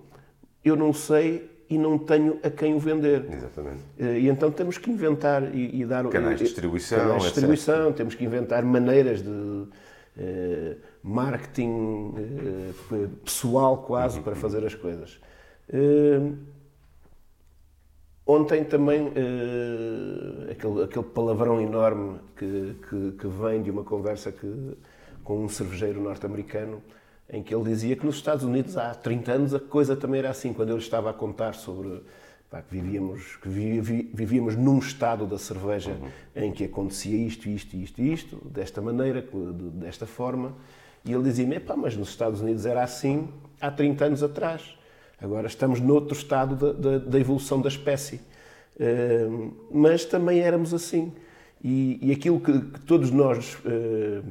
eu 0.65 0.75
não 0.75 0.93
sei 0.93 1.51
e 1.71 1.79
não 1.79 1.97
tenho 1.97 2.39
a 2.43 2.51
quem 2.51 2.75
o 2.75 2.79
vender. 2.79 3.27
Exatamente. 3.33 3.83
Eh, 3.99 4.21
e 4.21 4.29
então 4.29 4.51
temos 4.51 4.77
que 4.77 4.91
inventar 4.91 5.55
e, 5.55 5.81
e 5.81 5.85
dar... 5.85 6.09
Canais 6.09 6.39
de 6.39 6.45
distribuição, 6.45 6.99
canais 6.99 7.23
de 7.23 7.29
distribuição, 7.29 7.85
etc. 7.87 7.97
temos 7.97 8.15
que 8.17 8.25
inventar 8.25 8.65
maneiras 8.65 9.23
de 9.23 9.69
eh, 10.17 10.77
marketing 11.03 12.15
eh, 12.19 13.07
pessoal 13.25 13.79
quase 13.79 14.19
uhum. 14.19 14.25
para 14.25 14.35
fazer 14.35 14.65
as 14.65 14.75
coisas. 14.75 15.21
Eh, 15.69 16.21
Ontem 18.27 18.65
também 18.65 19.03
uh, 19.03 20.51
aquele, 20.51 20.83
aquele, 20.85 21.05
palavrão 21.05 21.61
enorme 21.61 22.19
que, 22.37 22.75
que, 22.89 23.13
que, 23.13 23.27
vem 23.27 23.63
de 23.63 23.71
uma 23.71 23.85
conversa 23.85 24.33
que, 24.33 24.77
com 25.23 25.45
um 25.45 25.49
cervejeiro 25.49 26.01
norte-americano, 26.01 26.83
em 27.29 27.43
que 27.43 27.55
ele 27.55 27.65
dizia 27.65 27.95
que 27.95 28.07
nos 28.07 28.17
Estados 28.17 28.43
Unidos 28.43 28.79
há 28.79 28.95
30 28.95 29.33
anos 29.33 29.55
a 29.55 29.61
coisa 29.61 29.95
também 29.95 30.21
era 30.21 30.31
assim, 30.31 30.55
quando 30.55 30.71
ele 30.71 30.79
estava 30.79 31.11
a 31.11 31.13
contar 31.13 31.55
sobre 31.55 32.03
pá, 32.51 32.63
que, 32.63 32.75
vivíamos, 32.75 33.37
que 33.37 33.49
vi, 33.49 33.81
vivíamos 33.81 34.57
num 34.57 34.79
estado 34.79 35.27
da 35.27 35.39
cerveja 35.39 35.91
uhum. 35.91 36.09
em 36.35 36.51
que 36.51 36.65
acontecia 36.65 37.19
isto, 37.19 37.47
isto, 37.47 37.77
isto, 37.77 38.01
isto, 38.01 38.37
desta 38.49 38.81
maneira, 38.81 39.23
desta 39.75 40.07
forma, 40.07 40.55
e 41.05 41.13
ele 41.13 41.25
dizia-me, 41.25 41.61
mas 41.77 41.95
nos 41.95 42.09
Estados 42.09 42.41
Unidos 42.41 42.65
era 42.65 42.83
assim 42.83 43.29
há 43.61 43.71
30 43.71 44.05
anos 44.07 44.23
atrás. 44.23 44.79
Agora 45.25 45.47
estamos 45.47 45.81
noutro 45.81 46.15
estado 46.15 46.55
da, 46.55 46.73
da, 46.73 46.99
da 46.99 47.19
evolução 47.19 47.59
da 47.59 47.69
espécie. 47.69 48.21
Uh, 48.77 49.55
mas 49.71 50.05
também 50.05 50.41
éramos 50.41 50.75
assim. 50.75 51.15
E, 51.63 51.99
e 52.03 52.13
aquilo 52.13 52.39
que, 52.39 52.53
que, 52.61 52.81
todos 52.81 53.11
nós. 53.11 53.55
Uh, 53.65 54.23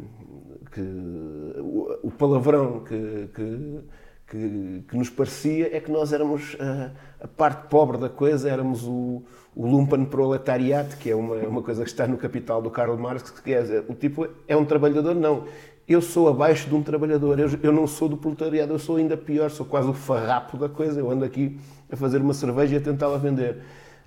que, 0.71 0.81
o, 0.81 1.99
o, 2.03 2.11
palavrão 2.11 2.81
que, 2.81 3.29
que, 4.27 4.83
que, 4.87 4.95
nos 4.95 5.09
parecia 5.09 5.75
é 5.75 5.79
que 5.79 5.91
nós 5.91 6.13
éramos 6.13 6.55
a, 6.59 6.91
a 7.23 7.27
parte 7.27 7.69
pobre 7.69 7.97
da 7.97 8.09
coisa, 8.09 8.49
éramos 8.49 8.83
o, 8.83 9.23
o 9.55 9.65
lumpen 9.67 10.05
proletariat, 10.05 10.95
que 10.97 11.09
é 11.09 11.15
uma, 11.15 11.35
uma 11.37 11.61
coisa 11.63 11.83
que 11.83 11.89
está 11.89 12.07
no 12.07 12.17
capital 12.17 12.61
do 12.61 12.69
Karl 12.69 12.97
Marx, 12.97 13.31
que 13.31 13.53
é 13.53 13.83
o 13.87 13.95
tipo 13.95 14.27
é 14.47 14.55
um 14.55 14.65
trabalhador, 14.65 15.15
não 15.15 15.45
eu 15.87 16.01
sou 16.01 16.29
abaixo 16.29 16.69
de 16.69 16.75
um 16.75 16.81
trabalhador, 16.81 17.39
eu, 17.39 17.49
eu, 17.61 17.71
não 17.71 17.85
sou 17.85 18.07
do 18.07 18.17
proletariado, 18.17 18.73
eu 18.73 18.79
sou 18.79 18.97
ainda 18.97 19.17
pior, 19.17 19.49
sou 19.51 19.65
quase 19.65 19.89
o 19.89 19.93
farrapo 19.93 20.57
da 20.57 20.69
coisa, 20.69 20.99
eu 20.99 21.09
ando 21.11 21.25
aqui 21.25 21.59
a 21.91 21.95
fazer 21.95 22.21
uma 22.21 22.33
cerveja 22.33 22.75
e 22.75 22.77
a 22.77 22.81
tentá-la 22.81 23.17
vender. 23.17 23.57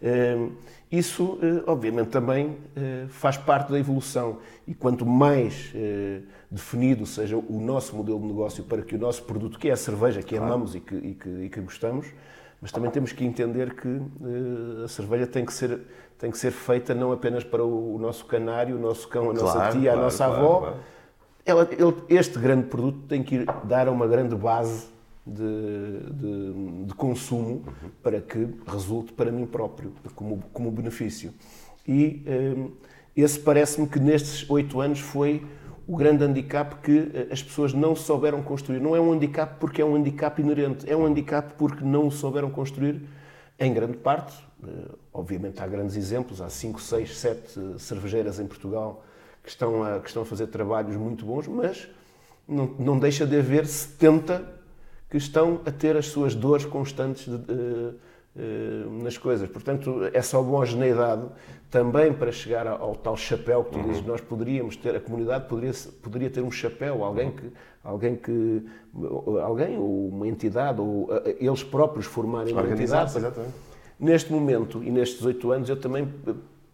Ehm, 0.02 0.50
isso, 0.90 1.38
eh, 1.42 1.64
obviamente, 1.66 2.08
também 2.08 2.56
eh, 2.76 3.06
faz 3.08 3.36
parte 3.36 3.72
da 3.72 3.78
evolução 3.78 4.38
e 4.68 4.74
quanto 4.74 5.04
mais 5.04 5.72
eh, 5.74 6.20
definido 6.50 7.04
seja 7.04 7.36
o 7.36 7.60
nosso 7.60 7.96
modelo 7.96 8.20
de 8.20 8.26
negócio 8.26 8.62
para 8.62 8.82
que 8.82 8.94
o 8.94 8.98
nosso 8.98 9.24
produto, 9.24 9.58
que 9.58 9.68
é 9.68 9.72
a 9.72 9.76
cerveja, 9.76 10.22
que 10.22 10.36
claro. 10.36 10.44
amamos 10.44 10.76
e 10.76 10.80
que, 10.80 10.94
e, 10.94 11.14
que, 11.14 11.28
e 11.28 11.48
que, 11.48 11.60
gostamos, 11.60 12.06
mas 12.62 12.70
também 12.70 12.90
temos 12.90 13.12
que 13.12 13.24
entender 13.24 13.74
que 13.74 14.00
a 14.84 14.88
cerveja 14.88 15.26
tem 15.26 15.44
que 15.44 15.52
ser, 15.52 15.80
tem 16.18 16.30
que 16.30 16.38
ser 16.38 16.52
feita 16.52 16.94
não 16.94 17.10
apenas 17.12 17.42
para 17.42 17.64
o, 17.64 17.98
nosso 17.98 18.24
canário, 18.24 18.76
o 18.76 18.80
nosso 18.80 19.08
cão, 19.08 19.30
a 19.30 19.34
nossa 19.34 19.52
claro, 19.52 19.72
tia, 19.72 19.90
claro, 19.90 19.98
a 19.98 20.02
nossa 20.04 20.24
avó, 20.24 20.74
ela, 21.46 21.68
ele, 21.70 21.94
este 22.08 22.38
grande 22.38 22.66
produto 22.66 23.06
tem 23.08 23.22
que 23.22 23.36
ir 23.36 23.46
dar 23.64 23.88
uma 23.88 24.06
grande 24.06 24.34
base 24.34 24.86
de, 25.24 26.00
de, 26.12 26.84
de 26.86 26.94
consumo 26.94 27.62
uhum. 27.64 27.90
para 28.02 28.20
que 28.20 28.48
resulte 28.66 29.12
para 29.12 29.30
mim 29.30 29.46
próprio, 29.46 29.92
como, 30.14 30.42
como 30.52 30.70
benefício. 30.70 31.32
E 31.86 32.24
um, 32.26 32.72
esse 33.16 33.38
parece-me 33.38 33.86
que 33.86 34.00
nestes 34.00 34.48
oito 34.50 34.80
anos 34.80 34.98
foi 34.98 35.46
o 35.86 35.96
grande 35.96 36.24
handicap 36.24 36.76
que 36.82 37.12
eh, 37.14 37.28
as 37.30 37.40
pessoas 37.40 37.72
não 37.72 37.94
souberam 37.94 38.42
construir. 38.42 38.80
Não 38.80 38.96
é 38.96 39.00
um 39.00 39.12
handicap 39.12 39.54
porque 39.60 39.80
é 39.80 39.84
um 39.84 39.94
handicap 39.94 40.40
inerente, 40.42 40.90
é 40.90 40.96
um 40.96 41.06
handicap 41.06 41.54
porque 41.56 41.84
não 41.84 42.08
o 42.08 42.10
souberam 42.10 42.50
construir, 42.50 43.02
em 43.58 43.72
grande 43.72 43.96
parte, 43.96 44.34
obviamente 45.12 45.62
há 45.62 45.66
grandes 45.66 45.96
exemplos, 45.96 46.40
há 46.40 46.50
5, 46.50 46.80
6, 46.80 47.16
7 47.16 47.60
cervejeiras 47.78 48.40
em 48.40 48.46
Portugal 48.46 49.02
que 49.46 49.52
estão, 49.52 49.84
a, 49.84 50.00
que 50.00 50.08
estão 50.08 50.24
a 50.24 50.26
fazer 50.26 50.48
trabalhos 50.48 50.96
muito 50.96 51.24
bons, 51.24 51.46
mas 51.46 51.88
não, 52.48 52.66
não 52.80 52.98
deixa 52.98 53.24
de 53.24 53.38
haver 53.38 53.64
70 53.64 54.44
que 55.08 55.16
estão 55.16 55.60
a 55.64 55.70
ter 55.70 55.96
as 55.96 56.06
suas 56.06 56.34
dores 56.34 56.64
constantes 56.64 57.26
de, 57.26 57.38
de, 57.38 57.90
de, 58.34 59.02
nas 59.04 59.16
coisas. 59.16 59.48
Portanto, 59.48 60.00
essa 60.12 60.36
homogeneidade 60.36 61.22
também 61.70 62.12
para 62.12 62.32
chegar 62.32 62.66
ao, 62.66 62.82
ao 62.82 62.96
tal 62.96 63.16
chapéu 63.16 63.62
que 63.62 63.70
tu 63.70 63.78
uhum. 63.78 63.86
dizes, 63.86 64.04
nós 64.04 64.20
poderíamos 64.20 64.74
ter, 64.74 64.96
a 64.96 65.00
comunidade 65.00 65.48
poderia, 65.48 65.72
poderia 66.02 66.28
ter 66.28 66.40
um 66.40 66.50
chapéu, 66.50 67.04
alguém 67.04 67.30
que, 67.30 67.52
alguém 67.84 68.16
que, 68.16 68.66
alguém 69.44 69.78
ou 69.78 70.08
uma 70.08 70.26
entidade, 70.26 70.80
ou 70.80 71.08
eles 71.38 71.62
próprios 71.62 72.04
formarem 72.04 72.52
uma 72.52 72.68
entidade. 72.68 73.16
Exatamente. 73.16 73.54
Neste 73.98 74.32
momento 74.32 74.82
e 74.82 74.90
nestes 74.90 75.24
oito 75.24 75.52
anos 75.52 75.68
eu 75.68 75.76
também 75.76 76.12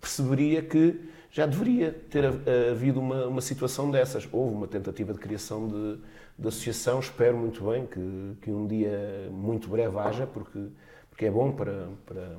perceberia 0.01 0.63
que 0.63 1.12
já 1.33 1.47
deveria 1.47 1.90
ter 2.11 2.25
havido 2.71 3.01
uma, 3.01 3.27
uma 3.27 3.40
situação 3.40 3.90
dessas. 3.90 4.29
Houve 4.31 4.55
uma 4.55 4.68
tentativa 4.68 5.14
de 5.14 5.18
criação 5.18 5.66
de, 5.66 5.99
de 6.38 6.49
associação, 6.49 7.01
espero 7.01 7.37
muito 7.38 7.64
bem 7.64 7.87
que, 7.87 8.37
que 8.42 8.51
um 8.51 8.66
dia 8.66 9.29
muito 9.31 9.66
breve 9.68 9.99
haja, 9.99 10.27
porque, 10.27 10.66
porque 11.09 11.25
é 11.25 11.31
bom 11.31 11.51
para, 11.51 11.88
para 12.05 12.37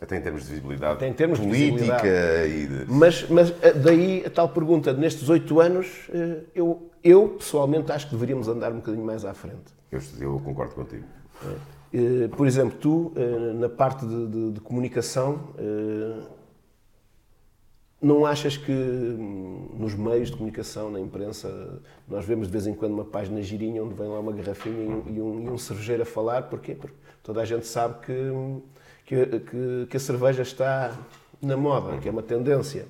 até 0.00 0.16
em 0.16 0.20
termos 0.20 0.44
de 0.44 0.50
visibilidade 0.50 0.94
Até 0.94 1.08
em 1.08 1.12
termos 1.12 1.40
política 1.40 2.02
de 2.02 2.48
visibilidade. 2.48 2.82
e 2.82 2.84
de... 2.84 2.92
Mas, 2.92 3.28
mas 3.28 3.50
eh, 3.62 3.72
daí 3.72 4.24
a 4.24 4.30
tal 4.30 4.48
pergunta, 4.48 4.92
nestes 4.92 5.28
oito 5.28 5.58
anos, 5.58 6.08
eh, 6.14 6.42
eu, 6.54 6.88
eu 7.02 7.30
pessoalmente 7.30 7.90
acho 7.90 8.06
que 8.06 8.12
deveríamos 8.12 8.46
andar 8.46 8.70
um 8.70 8.76
bocadinho 8.76 9.04
mais 9.04 9.24
à 9.24 9.34
frente. 9.34 9.74
Eu, 9.90 10.00
eu 10.20 10.38
concordo 10.38 10.74
contigo. 10.74 11.04
É. 11.92 12.28
Por 12.28 12.46
exemplo, 12.46 12.76
tu, 12.78 13.12
na 13.54 13.70
parte 13.70 14.04
de, 14.04 14.26
de, 14.26 14.52
de 14.52 14.60
comunicação, 14.60 15.54
não 18.06 18.24
achas 18.24 18.56
que 18.56 18.72
hum, 18.72 19.68
nos 19.78 19.94
meios 19.94 20.30
de 20.30 20.36
comunicação, 20.36 20.90
na 20.90 21.00
imprensa, 21.00 21.80
nós 22.08 22.24
vemos 22.24 22.46
de 22.46 22.52
vez 22.52 22.66
em 22.66 22.74
quando 22.74 22.92
uma 22.92 23.04
página 23.04 23.42
girinha 23.42 23.82
onde 23.82 23.94
vem 23.94 24.08
lá 24.08 24.20
uma 24.20 24.32
garrafinha 24.32 24.82
e 24.82 24.88
um, 24.88 25.02
e 25.06 25.20
um, 25.20 25.44
e 25.44 25.50
um 25.50 25.58
cervejeiro 25.58 26.02
a 26.02 26.06
falar? 26.06 26.44
Porquê? 26.44 26.74
Porque 26.74 26.96
toda 27.22 27.42
a 27.42 27.44
gente 27.44 27.66
sabe 27.66 28.06
que, 28.06 28.12
hum, 28.12 28.62
que, 29.04 29.26
que, 29.26 29.86
que 29.90 29.96
a 29.96 30.00
cerveja 30.00 30.42
está 30.42 30.96
na 31.42 31.56
moda, 31.56 31.98
que 31.98 32.08
é 32.08 32.10
uma 32.10 32.22
tendência. 32.22 32.86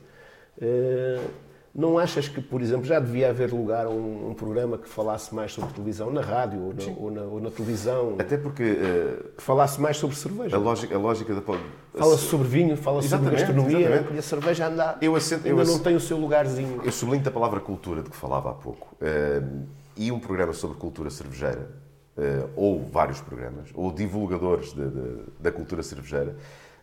Uh, 0.58 1.45
não 1.76 1.98
achas 1.98 2.26
que, 2.26 2.40
por 2.40 2.62
exemplo, 2.62 2.86
já 2.86 2.98
devia 2.98 3.28
haver 3.28 3.52
lugar 3.52 3.86
um, 3.86 4.30
um 4.30 4.34
programa 4.34 4.78
que 4.78 4.88
falasse 4.88 5.34
mais 5.34 5.52
sobre 5.52 5.74
televisão 5.74 6.10
na 6.10 6.22
rádio 6.22 6.58
ou 6.62 6.72
na, 6.72 6.98
ou 6.98 7.10
na, 7.10 7.20
ou 7.22 7.40
na 7.40 7.50
televisão? 7.50 8.16
Até 8.18 8.38
porque. 8.38 8.62
Uh, 8.62 9.36
que 9.36 9.42
falasse 9.42 9.78
mais 9.78 9.98
sobre 9.98 10.16
cerveja. 10.16 10.56
A 10.56 10.58
lógica, 10.58 10.94
a 10.94 10.98
lógica 10.98 11.34
da. 11.34 11.42
Fala-se 11.42 12.24
sobre 12.24 12.48
vinho, 12.48 12.76
fala-se 12.78 13.08
sobre 13.08 13.30
gastronomia 13.30 13.80
exatamente. 13.80 14.14
e 14.14 14.18
a 14.18 14.22
cerveja 14.22 14.66
anda, 14.68 14.98
eu 15.02 15.14
assento, 15.14 15.46
ainda 15.46 15.62
eu 15.62 15.66
não 15.66 15.78
tem 15.78 15.94
o 15.94 16.00
seu 16.00 16.16
lugarzinho. 16.16 16.80
Eu 16.82 16.92
sublinho 16.92 17.26
a 17.26 17.30
palavra 17.30 17.60
cultura 17.60 18.02
de 18.02 18.08
que 18.08 18.16
falava 18.16 18.50
há 18.50 18.54
pouco. 18.54 18.96
Uh, 18.96 19.66
e 19.96 20.10
um 20.10 20.18
programa 20.18 20.54
sobre 20.54 20.78
cultura 20.78 21.10
cervejeira, 21.10 21.70
uh, 22.16 22.48
ou 22.56 22.82
vários 22.84 23.20
programas, 23.20 23.68
ou 23.74 23.92
divulgadores 23.92 24.72
de, 24.72 24.88
de, 24.88 25.18
da 25.38 25.52
cultura 25.52 25.82
cervejeira, 25.82 26.36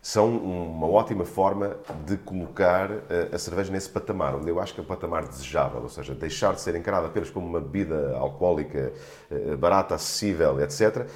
são 0.04 0.36
uma 0.36 0.86
ótima 0.86 1.24
forma 1.24 1.78
de 2.04 2.18
colocar 2.18 2.90
eh, 3.08 3.30
a 3.32 3.38
cerveja 3.38 3.72
nesse 3.72 3.88
patamar, 3.88 4.34
onde 4.34 4.50
eu 4.50 4.60
acho 4.60 4.74
que 4.74 4.80
é 4.80 4.82
o 4.82 4.86
patamar 4.86 5.26
desejável, 5.26 5.80
ou 5.80 5.88
seja, 5.88 6.14
deixar 6.14 6.52
de 6.52 6.60
ser 6.60 6.74
encarada 6.76 7.06
apenas 7.06 7.30
como 7.30 7.46
uma 7.46 7.58
bebida 7.58 8.14
alcoólica 8.14 8.92
eh, 9.30 9.56
barata, 9.56 9.94
acessível, 9.94 10.60
etc., 10.60 11.08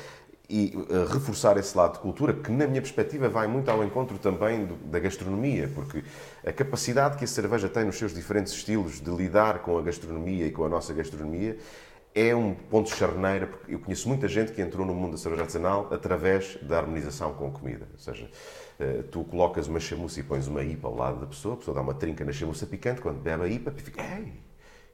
e 0.48 0.72
eh, 0.88 1.12
reforçar 1.12 1.58
esse 1.58 1.76
lado 1.76 1.92
de 1.92 1.98
cultura, 1.98 2.32
que 2.32 2.50
na 2.50 2.66
minha 2.66 2.80
perspectiva 2.80 3.28
vai 3.28 3.46
muito 3.46 3.70
ao 3.70 3.84
encontro 3.84 4.16
também 4.16 4.66
da 4.86 4.98
gastronomia, 4.98 5.70
porque 5.74 6.02
a 6.42 6.50
capacidade 6.50 7.18
que 7.18 7.24
a 7.24 7.28
cerveja 7.28 7.68
tem 7.68 7.84
nos 7.84 7.98
seus 7.98 8.14
diferentes 8.14 8.54
estilos 8.54 9.02
de 9.02 9.10
lidar 9.10 9.58
com 9.58 9.76
a 9.76 9.82
gastronomia 9.82 10.46
e 10.46 10.50
com 10.50 10.64
a 10.64 10.68
nossa 10.70 10.94
gastronomia 10.94 11.58
é 12.14 12.34
um 12.34 12.54
ponto 12.54 12.88
charneira, 12.88 13.46
porque 13.46 13.74
eu 13.74 13.78
conheço 13.78 14.08
muita 14.08 14.26
gente 14.26 14.52
que 14.52 14.60
entrou 14.60 14.86
no 14.86 14.94
mundo 14.94 15.12
da 15.12 15.18
cerveja 15.18 15.42
artesanal 15.42 15.88
através 15.92 16.56
da 16.62 16.78
harmonização 16.78 17.34
com 17.34 17.50
comida, 17.50 17.86
ou 17.92 17.98
seja, 17.98 18.24
eh, 18.24 18.67
tu 19.10 19.24
colocas 19.24 19.66
uma 19.66 19.80
chamuça 19.80 20.20
e 20.20 20.22
pões 20.22 20.46
uma 20.46 20.62
IPA 20.62 20.88
ao 20.88 20.94
lado 20.94 21.20
da 21.20 21.26
pessoa, 21.26 21.54
a 21.54 21.56
pessoa 21.56 21.74
dá 21.74 21.80
uma 21.80 21.94
trinca 21.94 22.24
na 22.24 22.32
chamuça 22.32 22.66
picante, 22.66 23.00
quando 23.00 23.18
bebe 23.20 23.42
a 23.42 23.48
IPA, 23.48 23.72
fica, 23.72 24.02
ei, 24.02 24.32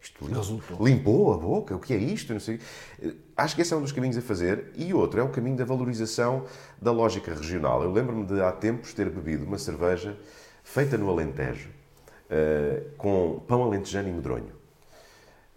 isto 0.04 0.26
limpou, 0.26 0.86
limpou 0.86 1.32
a 1.32 1.38
boca, 1.38 1.74
o 1.74 1.78
que 1.78 1.94
é 1.94 1.96
isto? 1.96 2.34
Não 2.34 2.40
sei. 2.40 2.60
Eh, 3.02 3.14
acho 3.34 3.56
que 3.56 3.62
esse 3.62 3.72
é 3.72 3.76
um 3.76 3.80
dos 3.80 3.90
caminhos 3.90 4.18
a 4.18 4.20
fazer. 4.20 4.70
E 4.76 4.92
outro 4.92 5.18
é 5.18 5.22
o 5.22 5.30
caminho 5.30 5.56
da 5.56 5.64
valorização 5.64 6.44
da 6.80 6.92
lógica 6.92 7.32
regional. 7.34 7.82
Eu 7.82 7.90
lembro-me 7.90 8.26
de 8.26 8.40
há 8.42 8.52
tempos 8.52 8.92
ter 8.92 9.08
bebido 9.08 9.46
uma 9.46 9.56
cerveja 9.56 10.14
feita 10.62 10.98
no 10.98 11.08
Alentejo, 11.08 11.70
uh, 11.70 12.96
com 12.98 13.42
pão 13.48 13.62
alentejano 13.62 14.10
e 14.10 14.12
medronho. 14.12 14.63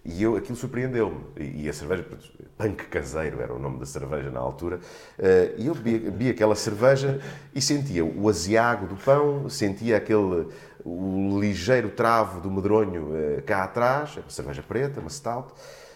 E 0.07 0.23
eu, 0.23 0.37
aquilo 0.37 0.55
surpreendeu-me. 0.55 1.21
E 1.37 1.67
a 1.67 1.73
cerveja, 1.73 2.05
punk 2.57 2.85
caseiro 2.85 3.41
era 3.41 3.53
o 3.53 3.59
nome 3.59 3.77
da 3.77 3.85
cerveja 3.85 4.31
na 4.31 4.39
altura. 4.39 4.79
Eh, 5.19 5.55
e 5.57 5.67
eu 5.67 5.75
bebi, 5.75 6.29
aquela 6.29 6.55
cerveja 6.55 7.19
e 7.53 7.61
sentia 7.61 8.05
o 8.05 8.29
aziago 8.29 8.87
do 8.87 8.95
pão, 8.95 9.49
sentia 9.49 9.97
aquele 9.97 10.47
o 10.85 11.37
ligeiro 11.41 11.89
travo 11.89 12.39
do 12.39 12.49
medronho 12.49 13.11
eh, 13.17 13.41
cá 13.41 13.65
atrás, 13.65 14.15
uma 14.15 14.29
cerveja 14.29 14.63
preta, 14.63 15.01
uma 15.01 15.09
stout. 15.09 15.53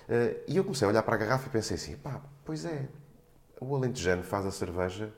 Eh, 0.10 0.36
e 0.46 0.58
eu 0.58 0.66
comecei 0.66 0.86
a 0.86 0.92
olhar 0.92 1.04
para 1.04 1.16
a 1.16 1.18
garrafa 1.18 1.48
e 1.48 1.50
pensei 1.50 1.78
assim: 1.78 1.96
pá, 1.96 2.20
pois 2.44 2.66
é, 2.66 2.90
o 3.62 3.74
alentejano 3.74 4.24
faz 4.24 4.46
a 4.46 4.52
cerveja 4.52 5.10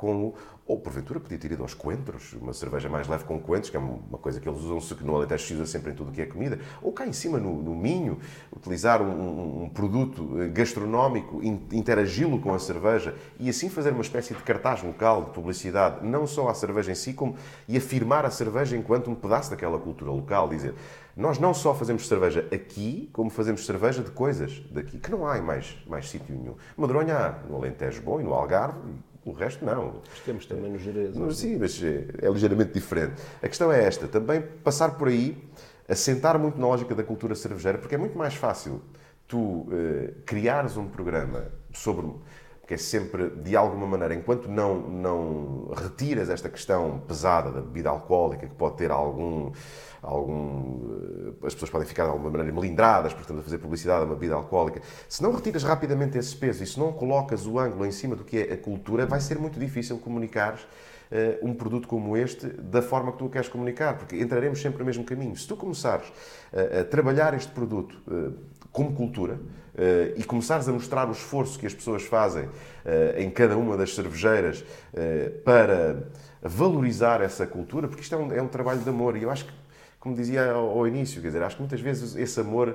com 0.00 0.32
ou 0.66 0.78
porventura 0.78 1.18
podia 1.18 1.36
ter 1.36 1.50
ido 1.50 1.62
aos 1.62 1.74
coentros, 1.74 2.32
uma 2.34 2.52
cerveja 2.52 2.88
mais 2.88 3.08
leve 3.08 3.24
com 3.24 3.38
coentros, 3.40 3.70
que 3.70 3.76
é 3.76 3.80
uma 3.80 4.18
coisa 4.18 4.40
que 4.40 4.48
eles 4.48 4.60
usam, 4.60 4.96
que 4.96 5.04
no 5.04 5.16
Alentejo 5.16 5.44
se 5.44 5.54
usa 5.54 5.66
sempre 5.66 5.90
em 5.90 5.94
tudo 5.94 6.10
o 6.10 6.12
que 6.12 6.22
é 6.22 6.26
comida. 6.26 6.60
Ou 6.80 6.92
cá 6.92 7.04
em 7.06 7.12
cima 7.12 7.38
no, 7.38 7.60
no 7.60 7.74
Minho, 7.74 8.18
utilizar 8.54 9.02
um, 9.02 9.64
um 9.64 9.68
produto 9.68 10.40
eh, 10.40 10.48
gastronómico, 10.48 11.42
interagi-lo 11.42 12.40
com 12.40 12.54
a 12.54 12.58
cerveja 12.60 13.16
e 13.38 13.50
assim 13.50 13.68
fazer 13.68 13.90
uma 13.90 14.00
espécie 14.00 14.32
de 14.32 14.40
cartaz 14.44 14.80
local, 14.82 15.24
de 15.24 15.30
publicidade, 15.32 16.06
não 16.06 16.24
só 16.24 16.48
à 16.48 16.54
cerveja 16.54 16.92
em 16.92 16.94
si, 16.94 17.12
como 17.12 17.34
e 17.68 17.76
afirmar 17.76 18.24
a 18.24 18.30
cerveja 18.30 18.76
enquanto 18.76 19.10
um 19.10 19.14
pedaço 19.16 19.50
daquela 19.50 19.78
cultura 19.78 20.12
local. 20.12 20.48
Dizer, 20.48 20.74
nós 21.16 21.40
não 21.40 21.52
só 21.52 21.74
fazemos 21.74 22.06
cerveja 22.06 22.46
aqui, 22.54 23.10
como 23.12 23.28
fazemos 23.28 23.66
cerveja 23.66 24.04
de 24.04 24.12
coisas 24.12 24.62
daqui, 24.70 24.98
que 24.98 25.10
não 25.10 25.26
há 25.26 25.36
em 25.36 25.42
mais, 25.42 25.76
mais 25.88 26.08
sítio 26.08 26.32
nenhum. 26.32 26.54
Madronha 26.76 27.16
há 27.16 27.32
no 27.48 27.56
Alentejo 27.56 28.00
bom 28.02 28.20
e 28.20 28.22
no 28.22 28.32
Algarve, 28.32 28.78
o 29.24 29.32
resto 29.32 29.64
não. 29.64 30.00
Temos 30.24 30.46
também 30.46 30.70
no 30.70 30.78
Jerez. 30.78 31.14
Sim, 31.36 31.58
mas 31.58 31.82
é, 31.82 32.06
é 32.22 32.30
ligeiramente 32.30 32.72
diferente. 32.72 33.20
A 33.42 33.48
questão 33.48 33.72
é 33.72 33.84
esta, 33.84 34.08
também 34.08 34.40
passar 34.40 34.96
por 34.96 35.08
aí, 35.08 35.36
assentar 35.88 36.38
muito 36.38 36.58
na 36.58 36.66
lógica 36.66 36.94
da 36.94 37.02
cultura 37.02 37.34
cervejeira, 37.34 37.78
porque 37.78 37.94
é 37.94 37.98
muito 37.98 38.16
mais 38.16 38.34
fácil 38.34 38.80
tu 39.28 39.38
uh, 39.38 39.68
criares 40.26 40.76
um 40.76 40.88
programa 40.88 41.46
sobre 41.72 42.06
que 42.70 42.74
é 42.74 42.76
sempre, 42.76 43.30
de 43.30 43.56
alguma 43.56 43.84
maneira, 43.84 44.14
enquanto 44.14 44.48
não, 44.48 44.78
não 44.78 45.72
retiras 45.74 46.30
esta 46.30 46.48
questão 46.48 47.00
pesada 47.00 47.50
da 47.50 47.60
bebida 47.60 47.88
alcoólica, 47.88 48.46
que 48.46 48.54
pode 48.54 48.76
ter 48.76 48.92
algum, 48.92 49.50
algum. 50.00 51.32
Eh, 51.42 51.46
as 51.48 51.52
pessoas 51.52 51.68
podem 51.68 51.84
ficar 51.84 52.04
de 52.04 52.10
alguma 52.10 52.30
maneira 52.30 52.52
melindradas, 52.52 53.12
portanto, 53.12 53.40
a 53.40 53.42
fazer 53.42 53.58
publicidade 53.58 54.02
a 54.02 54.04
uma 54.04 54.14
bebida 54.14 54.36
alcoólica. 54.36 54.80
Se 55.08 55.20
não 55.20 55.32
retiras 55.32 55.64
rapidamente 55.64 56.16
esse 56.16 56.36
peso 56.36 56.62
e 56.62 56.66
se 56.68 56.78
não 56.78 56.92
colocas 56.92 57.44
o 57.44 57.58
ângulo 57.58 57.84
em 57.84 57.90
cima 57.90 58.14
do 58.14 58.22
que 58.22 58.38
é 58.38 58.52
a 58.52 58.56
cultura, 58.56 59.04
vai 59.04 59.18
ser 59.18 59.36
muito 59.36 59.58
difícil 59.58 59.98
comunicares 59.98 60.60
uh, 60.62 61.44
um 61.44 61.52
produto 61.52 61.88
como 61.88 62.16
este 62.16 62.46
da 62.46 62.80
forma 62.80 63.10
que 63.10 63.18
tu 63.18 63.24
o 63.24 63.28
queres 63.28 63.48
comunicar, 63.48 63.98
porque 63.98 64.16
entraremos 64.16 64.62
sempre 64.62 64.78
no 64.78 64.84
mesmo 64.84 65.02
caminho. 65.02 65.34
Se 65.34 65.48
tu 65.48 65.56
começares 65.56 66.06
a, 66.52 66.82
a 66.82 66.84
trabalhar 66.84 67.34
este 67.34 67.50
produto 67.50 68.00
uh, 68.06 68.32
como 68.70 68.92
cultura 68.92 69.40
uh, 69.80 70.14
e 70.16 70.22
começares 70.24 70.68
a 70.68 70.72
mostrar 70.72 71.08
o 71.08 71.12
esforço 71.12 71.58
que 71.58 71.66
as 71.66 71.74
pessoas 71.74 72.02
fazem 72.04 72.48
em 73.18 73.28
cada 73.30 73.58
uma 73.58 73.76
das 73.76 73.94
cervejeiras 73.94 74.64
para 75.44 76.02
valorizar 76.42 77.20
essa 77.20 77.46
cultura, 77.46 77.86
porque 77.86 78.02
isto 78.02 78.14
é 78.14 78.18
um, 78.18 78.32
é 78.32 78.40
um 78.40 78.48
trabalho 78.48 78.80
de 78.80 78.88
amor 78.88 79.18
e 79.18 79.22
eu 79.22 79.30
acho 79.30 79.44
que 79.44 79.52
como 80.00 80.14
dizia 80.14 80.52
ao, 80.52 80.88
início, 80.88 81.20
quer 81.20 81.28
dizer, 81.28 81.42
acho 81.42 81.56
que 81.56 81.62
muitas 81.62 81.80
vezes 81.82 82.16
esse 82.16 82.40
amor 82.40 82.74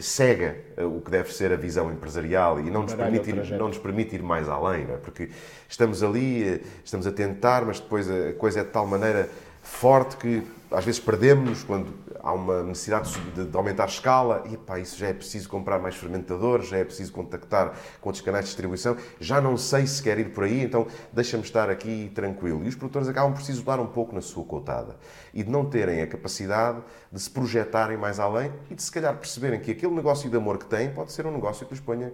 cega 0.00 0.56
o 0.78 1.02
que 1.02 1.10
deve 1.10 1.30
ser 1.30 1.52
a 1.52 1.56
visão 1.56 1.92
empresarial 1.92 2.58
e 2.58 2.70
não 2.70 2.84
nos 2.84 2.94
permite 2.94 3.28
ir, 3.28 3.58
não 3.58 3.68
nos 3.68 3.76
permite 3.76 4.14
ir 4.14 4.22
mais 4.22 4.48
além, 4.48 4.84
é? 4.84 4.96
porque 4.96 5.28
estamos 5.68 6.02
ali, 6.02 6.62
estamos 6.82 7.06
a 7.06 7.12
tentar, 7.12 7.66
mas 7.66 7.78
depois 7.78 8.10
a 8.10 8.32
coisa 8.32 8.60
é 8.60 8.64
de 8.64 8.70
tal 8.70 8.86
maneira 8.86 9.28
forte 9.60 10.16
que 10.16 10.42
às 10.72 10.84
vezes 10.84 11.00
perdemos-nos 11.00 11.64
quando 11.64 11.92
há 12.20 12.32
uma 12.32 12.62
necessidade 12.62 13.12
de, 13.34 13.46
de, 13.46 13.56
aumentar 13.56 13.84
a 13.84 13.86
escala 13.86 14.44
e 14.50 14.56
pá, 14.56 14.78
isso 14.78 14.98
já 14.98 15.08
é 15.08 15.12
preciso 15.12 15.48
comprar 15.48 15.78
mais 15.78 15.96
fermentadores, 15.96 16.68
já 16.68 16.78
é 16.78 16.84
preciso 16.84 17.12
contactar 17.12 17.74
com 18.00 18.08
outros 18.08 18.24
canais 18.24 18.44
de 18.44 18.50
distribuição, 18.50 18.96
já 19.20 19.40
não 19.40 19.56
sei 19.56 19.86
se 19.86 20.02
quer 20.02 20.18
ir 20.18 20.32
por 20.32 20.44
aí, 20.44 20.62
então 20.62 20.86
deixa-me 21.12 21.42
estar 21.42 21.68
aqui 21.68 22.10
tranquilo. 22.14 22.64
E 22.64 22.68
os 22.68 22.74
produtores 22.74 23.08
acabam 23.08 23.32
por 23.32 23.42
se 23.42 23.52
isolar 23.52 23.80
um 23.80 23.86
pouco 23.86 24.14
na 24.14 24.20
sua 24.20 24.44
cotada 24.44 24.96
e 25.34 25.42
de 25.42 25.50
não 25.50 25.64
terem 25.64 26.02
a 26.02 26.06
capacidade 26.06 26.80
de 27.10 27.20
se 27.20 27.30
projetarem 27.30 27.96
mais 27.96 28.20
além 28.20 28.52
e 28.70 28.74
de 28.74 28.82
se 28.82 28.90
calhar 28.90 29.16
perceberem 29.16 29.60
que 29.60 29.72
aquele 29.72 29.94
negócio 29.94 30.30
de 30.30 30.36
amor 30.36 30.58
que 30.58 30.66
têm 30.66 30.90
pode 30.90 31.12
ser 31.12 31.26
um 31.26 31.32
negócio 31.32 31.66
que 31.66 31.74
lhes 31.74 31.82
ponha 31.82 32.12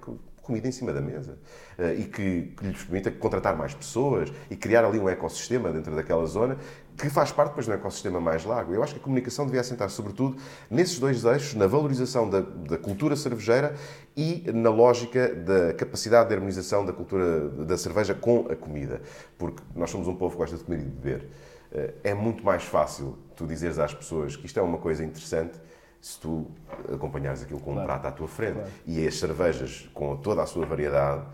comida 0.48 0.66
em 0.66 0.72
cima 0.72 0.94
da 0.94 1.00
mesa 1.02 1.38
eh, 1.78 1.94
e 1.98 2.04
que, 2.04 2.54
que 2.56 2.66
lhes 2.66 2.82
permita 2.82 3.10
contratar 3.10 3.54
mais 3.54 3.74
pessoas 3.74 4.32
e 4.50 4.56
criar 4.56 4.82
ali 4.82 4.98
um 4.98 5.06
ecossistema 5.06 5.70
dentro 5.70 5.94
daquela 5.94 6.24
zona 6.24 6.56
que 6.98 7.08
faz 7.08 7.30
parte 7.30 7.50
depois 7.50 7.66
de 7.66 7.72
um 7.72 7.74
ecossistema 7.74 8.20
mais 8.20 8.44
largo. 8.44 8.74
Eu 8.74 8.82
acho 8.82 8.94
que 8.94 9.00
a 9.00 9.02
comunicação 9.02 9.46
devia 9.46 9.60
assentar 9.60 9.88
sobretudo 9.88 10.36
nesses 10.68 10.98
dois 10.98 11.24
eixos, 11.24 11.54
na 11.54 11.66
valorização 11.66 12.28
da, 12.28 12.40
da 12.40 12.76
cultura 12.76 13.14
cervejeira 13.14 13.74
e 14.16 14.50
na 14.52 14.68
lógica 14.68 15.32
da 15.32 15.72
capacidade 15.74 16.28
de 16.28 16.34
harmonização 16.34 16.84
da 16.84 16.92
cultura 16.92 17.48
da 17.48 17.78
cerveja 17.78 18.14
com 18.14 18.48
a 18.50 18.56
comida. 18.56 19.00
Porque 19.38 19.62
nós 19.76 19.90
somos 19.90 20.08
um 20.08 20.16
povo 20.16 20.32
que 20.32 20.38
gosta 20.38 20.56
de 20.56 20.64
comer 20.64 20.80
e 20.80 20.82
de 20.82 20.90
beber. 20.90 21.28
Eh, 21.70 21.94
é 22.02 22.14
muito 22.14 22.44
mais 22.44 22.64
fácil 22.64 23.16
tu 23.36 23.46
dizeres 23.46 23.78
às 23.78 23.94
pessoas 23.94 24.34
que 24.34 24.46
isto 24.46 24.58
é 24.58 24.62
uma 24.62 24.78
coisa 24.78 25.04
interessante 25.04 25.54
se 26.00 26.18
tu 26.18 26.46
acompanhares 26.92 27.42
aquilo 27.42 27.60
com 27.60 27.70
um 27.70 27.74
claro. 27.74 27.88
prato 27.88 28.06
à 28.06 28.10
tua 28.10 28.28
frente. 28.28 28.54
Claro. 28.54 28.70
E 28.86 29.06
as 29.06 29.18
cervejas, 29.18 29.88
com 29.94 30.16
toda 30.16 30.42
a 30.42 30.46
sua 30.46 30.66
variedade, 30.66 31.24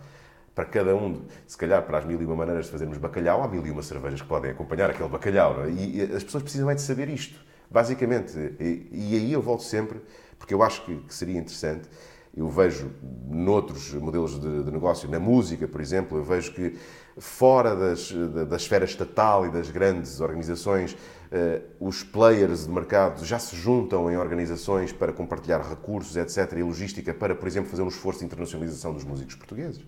para 0.55 0.63
cada 0.63 0.95
um, 0.95 1.21
se 1.45 1.57
calhar 1.57 1.83
para 1.83 1.97
as 1.97 2.05
mil 2.05 2.19
e 2.21 2.25
uma 2.25 2.35
maneiras 2.35 2.65
de 2.65 2.71
fazermos 2.71 2.97
bacalhau, 2.97 3.43
há 3.43 3.47
mil 3.47 3.65
e 3.67 3.69
uma 3.69 3.83
cervejas 3.83 4.21
que 4.21 4.27
podem 4.27 4.51
acompanhar 4.51 4.89
aquele 4.89 5.09
bacalhau. 5.09 5.65
É? 5.65 5.69
E 5.69 6.01
as 6.01 6.23
pessoas 6.23 6.43
precisam 6.43 6.71
é 6.71 6.73
de 6.73 6.81
saber 6.81 7.09
isto, 7.09 7.37
basicamente. 7.69 8.37
E, 8.57 8.87
e 8.89 9.15
aí 9.17 9.33
eu 9.33 9.41
volto 9.41 9.63
sempre, 9.63 10.01
porque 10.39 10.53
eu 10.53 10.63
acho 10.63 10.85
que, 10.85 10.95
que 10.95 11.13
seria 11.13 11.37
interessante. 11.37 11.89
Eu 12.35 12.47
vejo 12.47 12.89
noutros 13.29 13.93
modelos 13.93 14.39
de, 14.39 14.63
de, 14.63 14.71
negócio, 14.71 15.09
na 15.09 15.19
música, 15.19 15.67
por 15.67 15.81
exemplo, 15.81 16.17
eu 16.17 16.23
vejo 16.23 16.53
que 16.53 16.77
fora 17.17 17.75
das, 17.75 18.11
da, 18.47 18.55
esfera 18.55 18.85
estatal 18.85 19.45
e 19.45 19.51
das 19.51 19.69
grandes 19.69 20.19
organizações, 20.19 20.97
eh, 21.31 21.61
os 21.79 22.03
players 22.03 22.65
de 22.65 22.71
mercado 22.71 23.23
já 23.25 23.39
se 23.39 23.55
juntam 23.55 24.11
em 24.11 24.17
organizações 24.17 24.91
para 24.91 25.13
compartilhar 25.13 25.61
recursos, 25.61 26.15
etc., 26.17 26.57
e 26.57 26.63
logística 26.63 27.13
para, 27.13 27.33
por 27.33 27.47
exemplo, 27.47 27.69
fazer 27.69 27.83
um 27.83 27.87
esforço 27.87 28.19
de 28.19 28.25
internacionalização 28.25 28.93
dos 28.93 29.03
músicos 29.03 29.35
portugueses. 29.35 29.81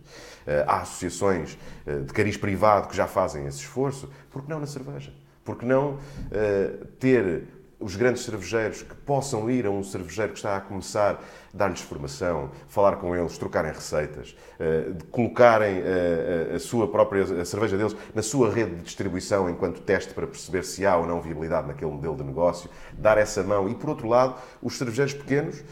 Eh, 0.46 0.64
há 0.68 0.82
associações 0.82 1.58
eh, 1.86 2.00
de 2.00 2.14
cariz 2.14 2.38
privado 2.38 2.88
que 2.88 2.96
já 2.96 3.08
fazem 3.08 3.46
esse 3.46 3.60
esforço. 3.60 4.10
Por 4.32 4.44
que 4.44 4.50
não 4.50 4.60
na 4.60 4.68
cerveja? 4.68 5.12
Por 5.44 5.58
que 5.58 5.66
não 5.66 5.98
ter 7.00 7.44
os 7.80 7.96
grandes 7.96 8.24
cervejeiros 8.24 8.82
que 8.82 8.96
possam 8.96 9.50
ir 9.50 9.66
a 9.66 9.70
um 9.70 9.84
cervejeiro 9.84 10.32
que 10.32 10.40
está 10.40 10.58
a 10.58 10.62
começar, 10.62 11.24
dar-lhes 11.54 11.82
formação, 11.82 12.50
falar 12.68 12.96
com 12.98 13.16
eles, 13.16 13.38
trocarem 13.38 13.72
receitas, 13.72 14.36
uh, 14.60 15.06
colocarem 15.12 15.80
uh, 15.80 16.56
a 16.56 16.60
sua 16.60 16.88
própria 16.88 17.24
a 17.42 17.46
cerveja 17.46 17.78
deles 17.78 17.96
na 18.16 18.22
sua 18.24 18.52
rede 18.52 18.76
de 18.76 18.82
distribuição 18.82 19.50
enquanto 19.50 19.82
teste 19.82 20.14
para 20.14 20.26
perceber 20.26 20.64
se 20.64 20.86
há 20.86 20.98
ou 20.98 21.06
não 21.06 21.22
viabilidade 21.22 21.68
naquele 21.68 21.92
modelo 21.92 22.16
de 22.16 22.24
negócio, 22.24 22.70
dar 22.94 23.18
essa 23.18 23.44
mão 23.44 23.70
e, 23.70 23.76
por 23.76 23.90
outro 23.90 24.08
lado, 24.08 24.36
os 24.62 24.78
cervejeiros 24.78 25.14
pequenos 25.14 25.64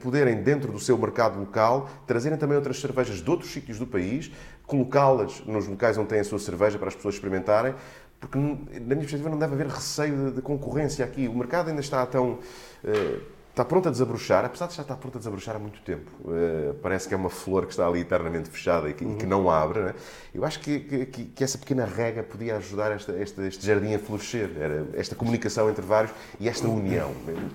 poderem, 0.00 0.42
dentro 0.42 0.72
do 0.72 0.78
seu 0.78 0.96
mercado 0.96 1.38
local, 1.38 1.90
trazerem 2.06 2.38
também 2.38 2.56
outras 2.56 2.80
cervejas 2.80 3.16
de 3.22 3.30
outros 3.30 3.50
sítios 3.52 3.78
do 3.78 3.86
país, 3.86 4.30
colocá-las 4.66 5.42
nos 5.46 5.66
locais 5.66 5.98
onde 5.98 6.08
têm 6.08 6.20
a 6.20 6.24
sua 6.24 6.38
cerveja 6.38 6.78
para 6.78 6.88
as 6.88 6.94
pessoas 6.94 7.14
experimentarem, 7.14 7.74
porque, 8.20 8.38
na 8.38 8.44
minha 8.80 8.98
perspectiva, 8.98 9.30
não 9.30 9.38
deve 9.38 9.54
haver 9.54 9.68
receio 9.68 10.16
de, 10.16 10.36
de 10.36 10.42
concorrência 10.42 11.04
aqui. 11.04 11.28
O 11.28 11.34
mercado 11.34 11.68
ainda 11.68 11.80
está 11.80 12.04
tão. 12.06 12.38
Uh, 12.84 13.38
está 13.50 13.64
pronto 13.64 13.88
a 13.88 13.90
desabrochar, 13.90 14.44
apesar 14.44 14.68
de 14.68 14.76
já 14.76 14.82
estar 14.82 14.96
pronto 14.96 15.16
a 15.16 15.18
desabrochar 15.18 15.56
há 15.56 15.58
muito 15.58 15.80
tempo. 15.82 16.10
Uh, 16.20 16.74
parece 16.74 17.08
que 17.08 17.14
é 17.14 17.16
uma 17.16 17.30
flor 17.30 17.66
que 17.66 17.72
está 17.72 17.86
ali 17.86 18.00
eternamente 18.00 18.48
fechada 18.48 18.88
e 18.88 18.94
que, 18.94 19.04
uhum. 19.04 19.14
e 19.14 19.16
que 19.16 19.26
não 19.26 19.50
abre. 19.50 19.80
Né? 19.80 19.94
Eu 20.32 20.44
acho 20.44 20.60
que, 20.60 20.78
que, 20.80 21.24
que, 21.24 21.44
essa 21.44 21.58
pequena 21.58 21.84
rega 21.84 22.22
podia 22.22 22.56
ajudar 22.56 22.92
esta, 22.92 23.12
esta, 23.12 23.42
este 23.46 23.66
jardim 23.66 23.94
a 23.94 23.98
florescer. 23.98 24.50
Era 24.58 24.86
esta 24.94 25.16
comunicação 25.16 25.68
entre 25.68 25.84
vários 25.84 26.12
e 26.38 26.48
esta 26.48 26.68
união. 26.68 27.12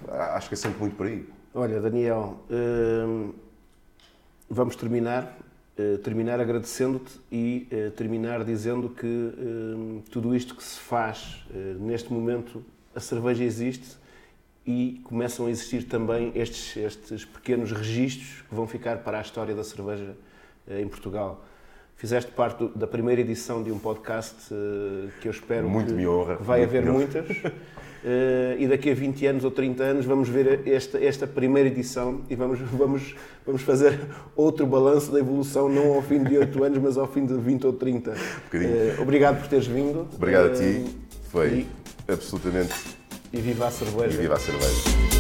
Acho 0.10 0.50
que 0.50 0.56
é 0.56 0.58
sempre 0.58 0.80
muito 0.80 0.96
por 0.96 1.08
aí. 1.08 1.28
Olha, 1.54 1.80
Daniel, 1.80 2.38
hum, 2.50 3.34
vamos 4.50 4.76
terminar. 4.76 5.38
Eh, 5.76 5.98
terminar 6.04 6.40
agradecendo-te 6.40 7.20
e 7.32 7.68
uh, 7.72 7.90
terminar 7.92 8.44
dizendo 8.44 8.90
que 8.90 9.08
uh, 9.08 10.04
tudo 10.12 10.36
isto 10.36 10.54
que 10.54 10.64
se 10.64 10.80
faz 10.80 11.44
neste 11.80 12.14
momento, 12.14 12.64
a 12.96 13.00
cerveja 13.00 13.44
existe 13.44 13.98
e 14.68 15.02
começam 15.04 15.48
a 15.48 15.50
existir 15.50 15.86
também 15.86 16.32
estes, 16.36 16.78
estes 16.78 17.26
pequenos 17.26 17.72
registros 17.72 18.44
que 18.48 18.54
vão 18.54 18.68
ficar 18.68 19.00
para 19.00 19.18
a 19.18 19.22
história 19.22 19.56
da 19.56 19.64
cerveja 19.64 20.16
em 20.70 20.88
Portugal. 20.88 21.44
Fizeste 21.96 22.32
parte 22.32 22.60
do, 22.60 22.70
da 22.70 22.86
primeira 22.86 23.22
edição 23.22 23.64
de 23.64 23.72
um 23.72 23.80
podcast 23.80 24.54
que 25.22 25.28
eu 25.28 25.32
espero 25.32 25.68
Muito 25.68 25.88
que, 25.88 25.94
me 25.94 26.08
honra. 26.08 26.38
que 26.38 26.44
vai 26.44 26.60
Muito 26.60 26.70
haver 26.70 26.86
muitas. 26.86 27.26
Uh, 28.04 28.60
e 28.60 28.68
daqui 28.68 28.92
a 28.92 28.94
20 28.94 29.26
anos 29.28 29.46
ou 29.46 29.52
30 29.52 29.82
anos 29.82 30.06
vamos 30.06 30.28
ver 30.28 30.68
esta, 30.68 31.02
esta 31.02 31.26
primeira 31.26 31.70
edição 31.70 32.22
e 32.30 32.36
vamos, 32.36 32.60
vamos, 32.74 33.16
vamos 33.46 33.62
fazer 33.62 33.98
outro 34.36 34.68
balanço 34.68 35.10
da 35.10 35.20
evolução, 35.20 35.70
não 35.70 35.94
ao 35.94 36.02
fim 36.02 36.22
de 36.22 36.38
8 36.38 36.64
anos, 36.66 36.80
mas 36.80 36.98
ao 36.98 37.08
fim 37.08 37.26
de 37.26 37.34
20 37.34 37.66
ou 37.66 37.74
30. 37.74 38.12
Um 38.12 38.16
uh, 38.16 39.02
obrigado 39.02 39.40
por 39.40 39.48
teres 39.48 39.68
vindo. 39.68 40.06
Obrigado 40.16 40.48
a 40.48 40.54
ti, 40.54 40.86
foi 41.30 41.48
e, 41.50 41.68
absolutamente. 42.12 42.74
E 43.32 43.40
viva 43.40 43.68
a 43.68 43.72
cerveja. 43.72 44.18
E 44.18 44.22
viva 44.22 44.34
a 44.34 44.40
cerveja. 44.40 45.13